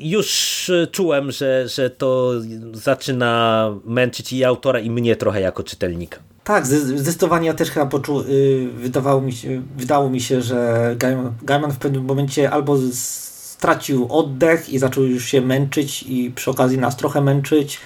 już 0.00 0.70
czułem, 0.92 1.30
że, 1.30 1.68
że 1.68 1.90
to 1.90 2.32
zaczyna 2.72 3.70
męczyć 3.84 4.32
i 4.32 4.44
autora, 4.44 4.80
i 4.80 4.90
mnie 4.90 5.16
trochę 5.16 5.40
jako 5.40 5.62
czytelnika. 5.62 6.18
Tak, 6.44 6.66
zdecydowanie 6.66 7.46
ja 7.46 7.54
też 7.54 7.70
chyba 7.70 7.86
poczu, 7.86 8.20
y, 8.20 8.68
wydawało, 8.74 9.20
mi 9.20 9.32
się, 9.32 9.62
wydało 9.76 10.10
mi 10.10 10.20
się, 10.20 10.42
że 10.42 10.96
Gaiman 11.42 11.72
w 11.72 11.78
pewnym 11.78 12.04
momencie 12.04 12.50
albo 12.50 12.78
stracił 12.92 14.06
oddech 14.10 14.68
i 14.68 14.78
zaczął 14.78 15.04
już 15.04 15.24
się 15.24 15.40
męczyć 15.40 16.02
i 16.02 16.32
przy 16.34 16.50
okazji 16.50 16.78
nas 16.78 16.96
trochę 16.96 17.20
męczyć 17.20 17.78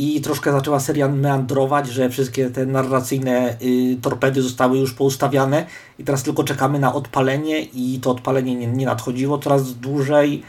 i 0.00 0.20
troszkę 0.20 0.52
zaczęła 0.52 0.80
seria 0.80 1.08
meandrować, 1.08 1.88
że 1.88 2.10
wszystkie 2.10 2.50
te 2.50 2.66
narracyjne 2.66 3.56
y, 3.62 3.96
torpedy 4.02 4.42
zostały 4.42 4.78
już 4.78 4.92
poustawiane 4.92 5.66
i 5.98 6.04
teraz 6.04 6.22
tylko 6.22 6.44
czekamy 6.44 6.78
na 6.78 6.94
odpalenie 6.94 7.60
i 7.60 7.98
to 8.02 8.10
odpalenie 8.10 8.54
nie, 8.54 8.66
nie 8.66 8.86
nadchodziło 8.86 9.38
coraz 9.38 9.74
dłużej. 9.74 10.42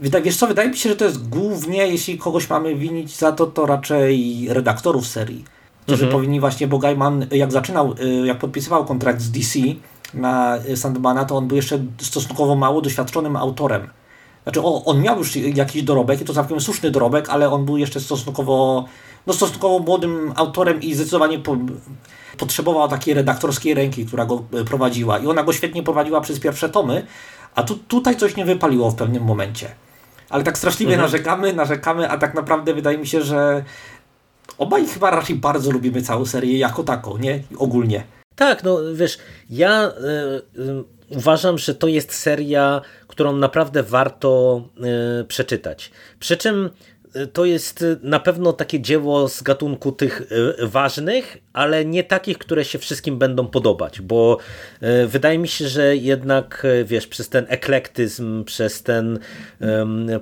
Wydaje, 0.00 0.24
wiesz 0.24 0.36
co, 0.36 0.46
wydaje 0.46 0.68
mi 0.68 0.76
się, 0.76 0.88
że 0.88 0.96
to 0.96 1.04
jest 1.04 1.28
głównie, 1.28 1.86
jeśli 1.86 2.18
kogoś 2.18 2.50
mamy 2.50 2.74
winić 2.74 3.16
za 3.16 3.32
to, 3.32 3.46
to 3.46 3.66
raczej 3.66 4.46
redaktorów 4.48 5.06
serii 5.06 5.44
którzy 5.82 6.04
mhm. 6.04 6.12
powinni 6.12 6.40
właśnie, 6.40 6.66
bo 6.66 6.78
Gaiman 6.78 7.26
jak 7.30 7.52
zaczynał, 7.52 7.94
y, 8.22 8.26
jak 8.26 8.38
podpisywał 8.38 8.84
kontrakt 8.84 9.20
z 9.20 9.30
DC 9.30 9.58
na 10.14 10.58
Sandmana, 10.76 11.24
to 11.24 11.36
on 11.36 11.48
był 11.48 11.56
jeszcze 11.56 11.78
stosunkowo 11.98 12.56
mało 12.56 12.80
doświadczonym 12.80 13.36
autorem. 13.36 13.88
Znaczy 14.44 14.62
on, 14.62 14.82
on 14.84 15.00
miał 15.00 15.18
już 15.18 15.36
jakiś 15.36 15.82
dorobek 15.82 16.20
i 16.20 16.24
to 16.24 16.34
całkiem 16.34 16.60
słuszny 16.60 16.90
dorobek, 16.90 17.28
ale 17.28 17.50
on 17.50 17.64
był 17.64 17.76
jeszcze 17.76 18.00
stosunkowo, 18.00 18.84
no 19.26 19.32
stosunkowo 19.32 19.78
młodym 19.78 20.32
autorem 20.36 20.82
i 20.82 20.94
zdecydowanie 20.94 21.38
po, 21.38 21.56
potrzebował 22.38 22.88
takiej 22.88 23.14
redaktorskiej 23.14 23.74
ręki, 23.74 24.06
która 24.06 24.26
go 24.26 24.44
y, 24.60 24.64
prowadziła. 24.64 25.18
I 25.18 25.26
ona 25.26 25.42
go 25.42 25.52
świetnie 25.52 25.82
prowadziła 25.82 26.20
przez 26.20 26.40
pierwsze 26.40 26.68
tomy, 26.68 27.06
a 27.54 27.62
tu, 27.62 27.76
tutaj 27.76 28.16
coś 28.16 28.36
nie 28.36 28.44
wypaliło 28.44 28.90
w 28.90 28.94
pewnym 28.94 29.24
momencie. 29.24 29.68
Ale 30.30 30.44
tak 30.44 30.58
straszliwie 30.58 30.92
mhm. 30.94 31.10
narzekamy, 31.10 31.52
narzekamy, 31.52 32.10
a 32.10 32.18
tak 32.18 32.34
naprawdę 32.34 32.74
wydaje 32.74 32.98
mi 32.98 33.06
się, 33.06 33.22
że 33.22 33.64
obaj 34.58 34.86
chyba 34.86 35.10
raczej 35.10 35.36
bardzo 35.36 35.70
lubimy 35.70 36.02
całą 36.02 36.26
serię 36.26 36.58
jako 36.58 36.84
taką, 36.84 37.18
nie? 37.18 37.42
Ogólnie. 37.58 38.04
Tak, 38.36 38.64
no 38.64 38.78
wiesz, 38.94 39.18
ja 39.50 39.84
y, 39.86 40.60
y, 40.60 40.84
uważam, 41.10 41.58
że 41.58 41.74
to 41.74 41.88
jest 41.88 42.12
seria, 42.12 42.80
którą 43.08 43.36
naprawdę 43.36 43.82
warto 43.82 44.62
y, 45.20 45.24
przeczytać. 45.24 45.90
Przy 46.20 46.36
czym 46.36 46.70
to 47.32 47.44
jest 47.44 47.84
na 48.02 48.20
pewno 48.20 48.52
takie 48.52 48.80
dzieło 48.80 49.28
z 49.28 49.42
gatunku 49.42 49.92
tych 49.92 50.22
e, 50.60 50.66
ważnych, 50.66 51.36
ale 51.52 51.84
nie 51.84 52.04
takich, 52.04 52.38
które 52.38 52.64
się 52.64 52.78
wszystkim 52.78 53.18
będą 53.18 53.46
podobać, 53.46 54.00
bo 54.00 54.38
e, 54.80 55.06
wydaje 55.06 55.38
mi 55.38 55.48
się, 55.48 55.68
że 55.68 55.96
jednak, 55.96 56.66
wiesz, 56.84 57.06
przez 57.06 57.28
ten 57.28 57.46
eklektyzm, 57.48 58.44
przez 58.44 58.82
ten 58.82 59.18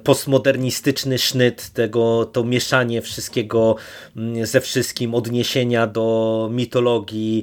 postmodernistyczny 0.04 1.18
sznyt, 1.18 1.70
tego, 1.70 2.24
to 2.24 2.44
mieszanie 2.44 3.02
wszystkiego 3.02 3.76
mm, 4.16 4.46
ze 4.46 4.60
wszystkim, 4.60 5.14
odniesienia 5.14 5.86
do 5.86 6.48
mitologii 6.52 7.42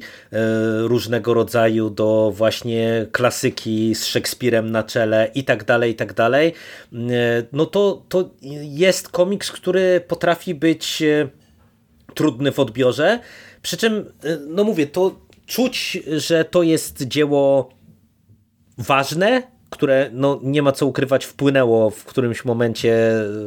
różnego 0.82 1.34
rodzaju, 1.34 1.90
do 1.90 2.32
właśnie 2.36 3.06
klasyki 3.12 3.96
z 3.96 4.06
Szekspirem 4.06 4.72
na 4.72 4.84
czele 4.84 5.32
i 5.36 5.44
tak 5.44 5.64
dalej, 5.64 5.92
i 5.92 5.96
tak 5.96 6.14
dalej, 6.14 6.54
no 7.52 7.66
to, 7.66 8.04
to 8.10 8.30
jest 8.62 9.10
komiks, 9.40 9.52
który 9.52 10.02
potrafi 10.08 10.56
być 10.56 11.02
e, 11.02 11.30
trudny 12.14 12.52
w 12.52 12.60
odbiorze. 12.60 13.20
Przy 13.62 13.78
czym, 13.78 13.94
e, 14.24 14.38
no 14.48 14.64
mówię, 14.64 14.88
to 14.88 15.20
czuć, 15.46 16.00
że 16.08 16.46
to 16.46 16.64
jest 16.64 17.04
dzieło 17.08 17.70
ważne, 18.78 19.44
które 19.70 20.10
no, 20.14 20.40
nie 20.44 20.62
ma 20.62 20.72
co 20.72 20.86
ukrywać, 20.86 21.26
wpłynęło 21.26 21.90
w 21.90 22.06
którymś 22.06 22.46
momencie 22.46 22.92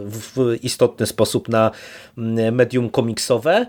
w 0.07 0.57
istotny 0.62 1.07
sposób 1.07 1.49
na 1.49 1.70
medium 2.53 2.90
komiksowe. 2.90 3.66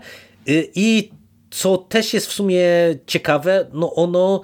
I 0.74 1.10
co 1.50 1.76
też 1.76 2.14
jest 2.14 2.26
w 2.26 2.32
sumie 2.32 2.64
ciekawe, 3.06 3.66
no 3.72 3.94
ono 3.94 4.40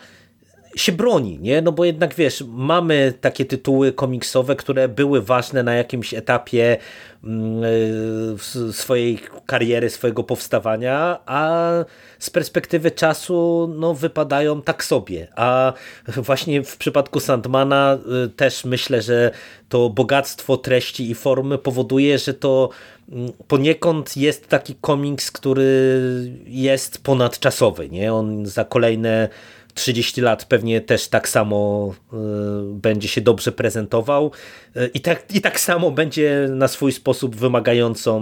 się 0.77 0.93
broni, 0.93 1.39
nie? 1.39 1.63
No 1.63 1.73
bo 1.73 1.85
jednak 1.85 2.15
wiesz, 2.15 2.45
mamy 2.49 3.13
takie 3.21 3.45
tytuły 3.45 3.93
komiksowe, 3.93 4.57
które 4.57 4.89
były 4.89 5.23
ważne 5.23 5.63
na 5.63 5.75
jakimś 5.75 6.15
etapie 6.15 6.77
mm, 7.25 7.63
e, 7.65 8.73
swojej 8.73 9.19
kariery, 9.47 9.91
swojego 9.91 10.25
powstawania, 10.25 11.19
a 11.27 11.71
z 12.19 12.31
perspektywy 12.31 12.91
czasu 12.91 13.71
no, 13.79 13.95
wypadają 13.95 14.63
tak 14.63 14.85
sobie. 14.85 15.29
A 15.37 15.73
właśnie 16.17 16.63
w 16.63 16.77
przypadku 16.77 17.21
Sandmana 17.21 17.99
e, 18.25 18.29
też 18.29 18.65
myślę, 18.65 19.03
że 19.03 19.31
to 19.69 19.91
bogactwo 19.91 20.57
treści 20.57 21.11
i 21.11 21.15
formy 21.15 21.59
powoduje, 21.59 22.19
że 22.19 22.35
to 22.35 22.69
mm, 23.13 23.33
poniekąd 23.49 24.17
jest 24.17 24.49
taki 24.49 24.75
komiks, 24.75 25.31
który 25.31 26.01
jest 26.47 27.05
ponadczasowy, 27.05 27.89
nie? 27.89 28.15
On 28.15 28.47
za 28.47 28.65
kolejne 28.65 29.29
30 29.75 30.21
lat 30.21 30.45
pewnie 30.45 30.81
też 30.81 31.09
tak 31.09 31.29
samo 31.29 31.91
y, 32.13 32.17
będzie 32.65 33.09
się 33.09 33.21
dobrze 33.21 33.53
prezentował 33.53 34.31
y, 34.77 34.91
i 34.95 35.01
tak, 35.01 35.35
i 35.35 35.41
tak 35.41 35.61
samo 35.61 35.91
będzie 35.91 36.49
na 36.51 36.69
swój 36.69 36.93
sposób 36.93 37.37
wymagającą 37.37 38.21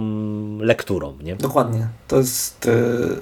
lekturą. 0.59 1.17
Nie? 1.23 1.35
Dokładnie. 1.35 1.87
To 2.07 2.17
jest, 2.17 2.65
y, 2.65 3.17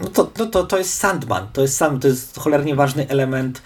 no 0.00 0.08
to, 0.08 0.30
no 0.38 0.46
to, 0.46 0.64
to 0.64 0.78
jest 0.78 0.94
Sandman. 0.94 1.48
To 1.52 1.62
jest, 1.62 1.76
sam, 1.76 2.00
to 2.00 2.08
jest 2.08 2.38
cholernie 2.38 2.74
ważny 2.74 3.08
element 3.08 3.62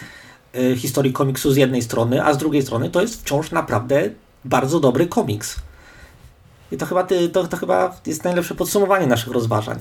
historii 0.77 1.13
komiksu 1.13 1.53
z 1.53 1.57
jednej 1.57 1.83
strony, 1.83 2.25
a 2.25 2.35
z 2.35 2.39
drugiej 2.39 2.63
strony 2.63 2.91
to 2.91 3.01
jest 3.01 3.21
wciąż 3.21 3.51
naprawdę 3.51 4.11
bardzo 4.45 4.81
dobry 4.81 5.07
komiks. 5.07 5.57
I 6.73 6.77
to 6.77 6.87
chyba, 6.87 7.07
to, 7.33 7.47
to 7.49 7.57
chyba 7.57 7.97
jest 8.07 8.25
najlepsze 8.25 8.55
podsumowanie 8.55 9.07
naszych 9.07 9.33
rozważań. 9.33 9.79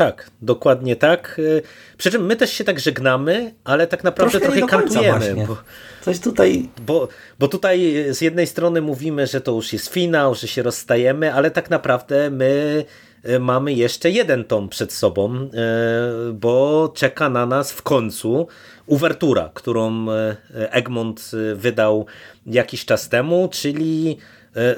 Tak, 0.00 0.30
dokładnie 0.42 0.96
tak. 0.96 1.36
Y, 1.38 1.62
przy 1.98 2.10
czym 2.10 2.26
my 2.26 2.36
też 2.36 2.52
się 2.52 2.64
tak 2.64 2.80
żegnamy, 2.80 3.54
ale 3.64 3.86
tak 3.86 4.04
naprawdę 4.04 4.40
trochę 4.40 4.62
kantujemy. 4.66 5.46
Bo, 5.48 5.56
Coś 6.00 6.20
tutaj. 6.20 6.68
Bo, 6.86 7.08
bo 7.38 7.48
tutaj 7.48 7.94
z 8.10 8.20
jednej 8.20 8.46
strony 8.46 8.80
mówimy, 8.80 9.26
że 9.26 9.40
to 9.40 9.52
już 9.52 9.72
jest 9.72 9.88
finał, 9.88 10.34
że 10.34 10.48
się 10.48 10.62
rozstajemy, 10.62 11.34
ale 11.34 11.50
tak 11.50 11.70
naprawdę 11.70 12.30
my 12.30 12.84
y, 13.28 13.38
mamy 13.38 13.72
jeszcze 13.72 14.10
jeden 14.10 14.44
tom 14.44 14.68
przed 14.68 14.92
sobą, 14.92 15.34
y, 15.36 16.32
bo 16.32 16.92
czeka 16.94 17.30
na 17.30 17.46
nas 17.46 17.72
w 17.72 17.82
końcu 17.82 18.46
uwertura, 18.86 19.50
którą 19.54 20.06
Egmont 20.54 21.30
wydał 21.54 22.06
jakiś 22.46 22.84
czas 22.84 23.08
temu, 23.08 23.48
czyli 23.52 24.18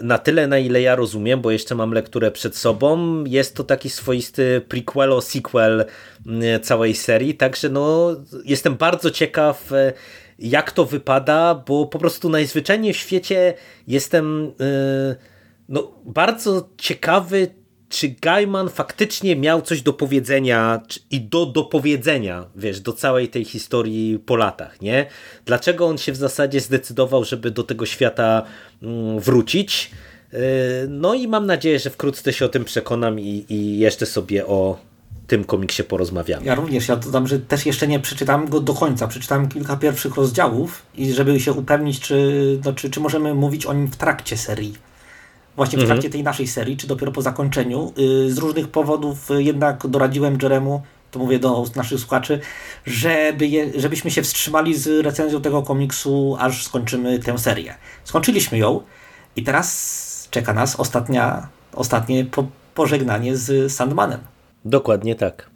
na 0.03 0.19
tyle, 0.19 0.47
na 0.47 0.59
ile 0.59 0.83
ja 0.83 0.97
rozumiem, 0.97 1.41
bo 1.41 1.51
jeszcze 1.51 1.75
mam 1.75 1.93
lekturę 1.93 2.31
przed 2.31 2.57
sobą, 2.57 3.25
jest 3.25 3.57
to 3.57 3.65
taki 3.65 3.91
swoisty 3.91 4.63
prequelo 4.69 5.21
sequel 5.21 5.85
całej 6.63 6.95
serii, 6.95 7.35
także 7.35 7.69
no 7.69 8.17
jestem 8.45 8.75
bardzo 8.75 9.11
ciekaw 9.11 9.73
e, 9.73 9.93
jak 10.39 10.73
to 10.73 10.85
wypada, 10.85 11.55
bo 11.55 11.87
po 11.87 11.99
prostu 11.99 12.29
najzwyczajniej 12.29 12.93
w 12.93 12.97
świecie 12.97 13.55
jestem 13.87 14.53
e, 14.61 15.17
no, 15.69 15.93
bardzo 16.05 16.69
ciekawy, 16.79 17.49
czy 17.93 18.09
Gaiman 18.09 18.69
faktycznie 18.69 19.37
miał 19.37 19.63
coś 19.63 19.83
do 19.83 19.93
powiedzenia 19.93 20.81
i 21.11 21.21
do 21.21 21.47
dopowiedzenia, 21.47 22.45
wiesz, 22.57 22.81
do 22.81 22.93
całej 22.93 23.29
tej 23.29 23.45
historii 23.45 24.19
po 24.19 24.37
latach, 24.37 24.81
nie? 24.81 25.07
Dlaczego 25.47 25.87
on 25.87 25.99
się 25.99 26.13
w 26.13 26.17
zasadzie 26.17 26.61
zdecydował, 26.61 27.25
żeby 27.25 27.51
do 27.51 27.63
tego 27.63 27.87
świata 27.87 28.43
mm, 28.83 29.21
wrócić? 29.21 29.91
Y, 30.35 30.39
no 30.89 31.15
i 31.15 31.29
mam 31.29 31.47
nadzieję, 31.47 31.79
że 31.79 31.91
wkrótce 31.91 32.33
się 32.33 32.45
o 32.45 32.49
tym 32.49 32.65
przekonam 32.65 33.21
i, 33.21 33.45
i 33.49 33.79
jeszcze 33.79 34.07
sobie 34.07 34.47
o 34.47 34.79
tym 35.27 35.45
komiksie 35.45 35.85
porozmawiamy. 35.85 36.47
Ja 36.47 36.55
również, 36.55 36.89
ja 36.89 36.97
dodam, 36.97 37.29
że 37.29 37.39
też 37.39 37.67
jeszcze 37.67 37.89
nie 37.89 38.01
przeczytałem 38.01 38.49
go 38.49 38.61
do 38.61 38.75
końca. 38.75 39.09
Przeczytałem 39.09 39.49
kilka 39.49 39.77
pierwszych 39.77 40.15
rozdziałów 40.15 40.83
i 40.95 41.13
żeby 41.13 41.41
się 41.41 41.53
upewnić, 41.53 42.01
czy, 42.01 42.59
no, 42.65 42.73
czy, 42.73 42.91
czy 42.91 43.01
możemy 43.01 43.35
mówić 43.35 43.67
o 43.67 43.73
nim 43.73 43.87
w 43.87 43.97
trakcie 43.97 44.37
serii 44.37 44.92
właśnie 45.57 45.79
w 45.79 45.81
mhm. 45.81 45.99
trakcie 45.99 46.11
tej 46.11 46.23
naszej 46.23 46.47
serii, 46.47 46.77
czy 46.77 46.87
dopiero 46.87 47.13
po 47.13 47.23
zakończeniu. 47.23 47.93
Y, 47.99 48.33
z 48.33 48.39
różnych 48.39 48.69
powodów 48.69 49.29
jednak 49.39 49.87
doradziłem 49.87 50.39
Jeremu, 50.43 50.83
to 51.11 51.19
mówię 51.19 51.39
do 51.39 51.65
naszych 51.77 52.01
słuchaczy, 52.01 52.41
żeby 52.87 53.47
je, 53.47 53.81
żebyśmy 53.81 54.11
się 54.11 54.23
wstrzymali 54.23 54.75
z 54.75 55.05
recenzją 55.05 55.43
tego 55.43 55.63
komiksu, 55.63 56.37
aż 56.39 56.65
skończymy 56.65 57.19
tę 57.19 57.39
serię. 57.39 57.75
Skończyliśmy 58.05 58.59
ją 58.59 58.81
i 59.37 59.43
teraz 59.43 60.29
czeka 60.31 60.53
nas 60.53 60.81
ostatnia, 60.81 61.49
ostatnie 61.73 62.25
po, 62.25 62.47
pożegnanie 62.75 63.37
z 63.37 63.73
Sandmanem. 63.73 64.21
Dokładnie 64.65 65.15
tak. 65.15 65.53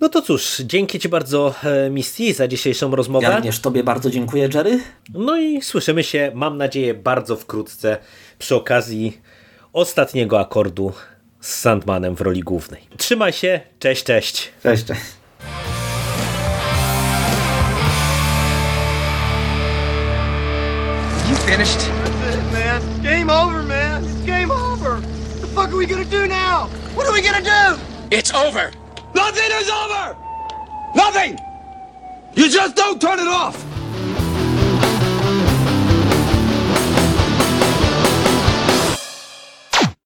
No 0.00 0.08
to 0.08 0.22
cóż, 0.22 0.62
dzięki 0.64 0.98
Ci 0.98 1.08
bardzo 1.08 1.54
e, 1.64 1.90
Misty 1.90 2.34
za 2.34 2.48
dzisiejszą 2.48 2.96
rozmowę. 2.96 3.26
Ja 3.26 3.36
również 3.36 3.60
Tobie 3.60 3.84
bardzo 3.84 4.10
dziękuję 4.10 4.48
Jerry. 4.54 4.80
No 5.14 5.36
i 5.36 5.62
słyszymy 5.62 6.04
się, 6.04 6.32
mam 6.34 6.56
nadzieję, 6.56 6.94
bardzo 6.94 7.36
wkrótce 7.36 7.98
przy 8.38 8.56
okazji 8.56 9.20
ostatniego 9.72 10.40
akordu 10.40 10.92
z 11.40 11.54
Sandmanem 11.54 12.16
w 12.16 12.20
roli 12.20 12.40
głównej. 12.40 12.88
Trzymaj 12.96 13.32
się, 13.32 13.60
cześć, 13.78 14.04
cześć. 14.04 14.52
Cześć, 14.62 14.84
cześć. 14.84 15.00
You 21.28 21.36
finished? 21.36 21.78
That's 21.78 22.34
it, 22.34 22.52
man. 22.52 23.02
Game 23.02 23.30
over, 23.30 23.62
man. 23.62 24.04
It's 24.04 24.26
game 24.26 24.50
over. 24.50 24.96
What 25.00 25.40
the 25.40 25.46
fuck 25.46 25.68
are 25.68 25.76
we 25.76 25.86
gonna 25.86 26.04
do 26.04 26.26
now? 26.26 26.68
What 26.94 27.06
are 27.06 27.12
we 27.12 27.22
gonna 27.22 27.42
do? 27.42 27.80
It's 28.10 28.34
over. 28.34 28.70
Nothing 29.14 29.50
is 29.60 29.68
over! 29.70 30.16
Nothing! 30.94 31.38
You 32.34 32.48
just 32.48 32.76
don't 32.76 33.00
turn 33.00 33.18
it 33.18 33.28
off! 33.28 33.62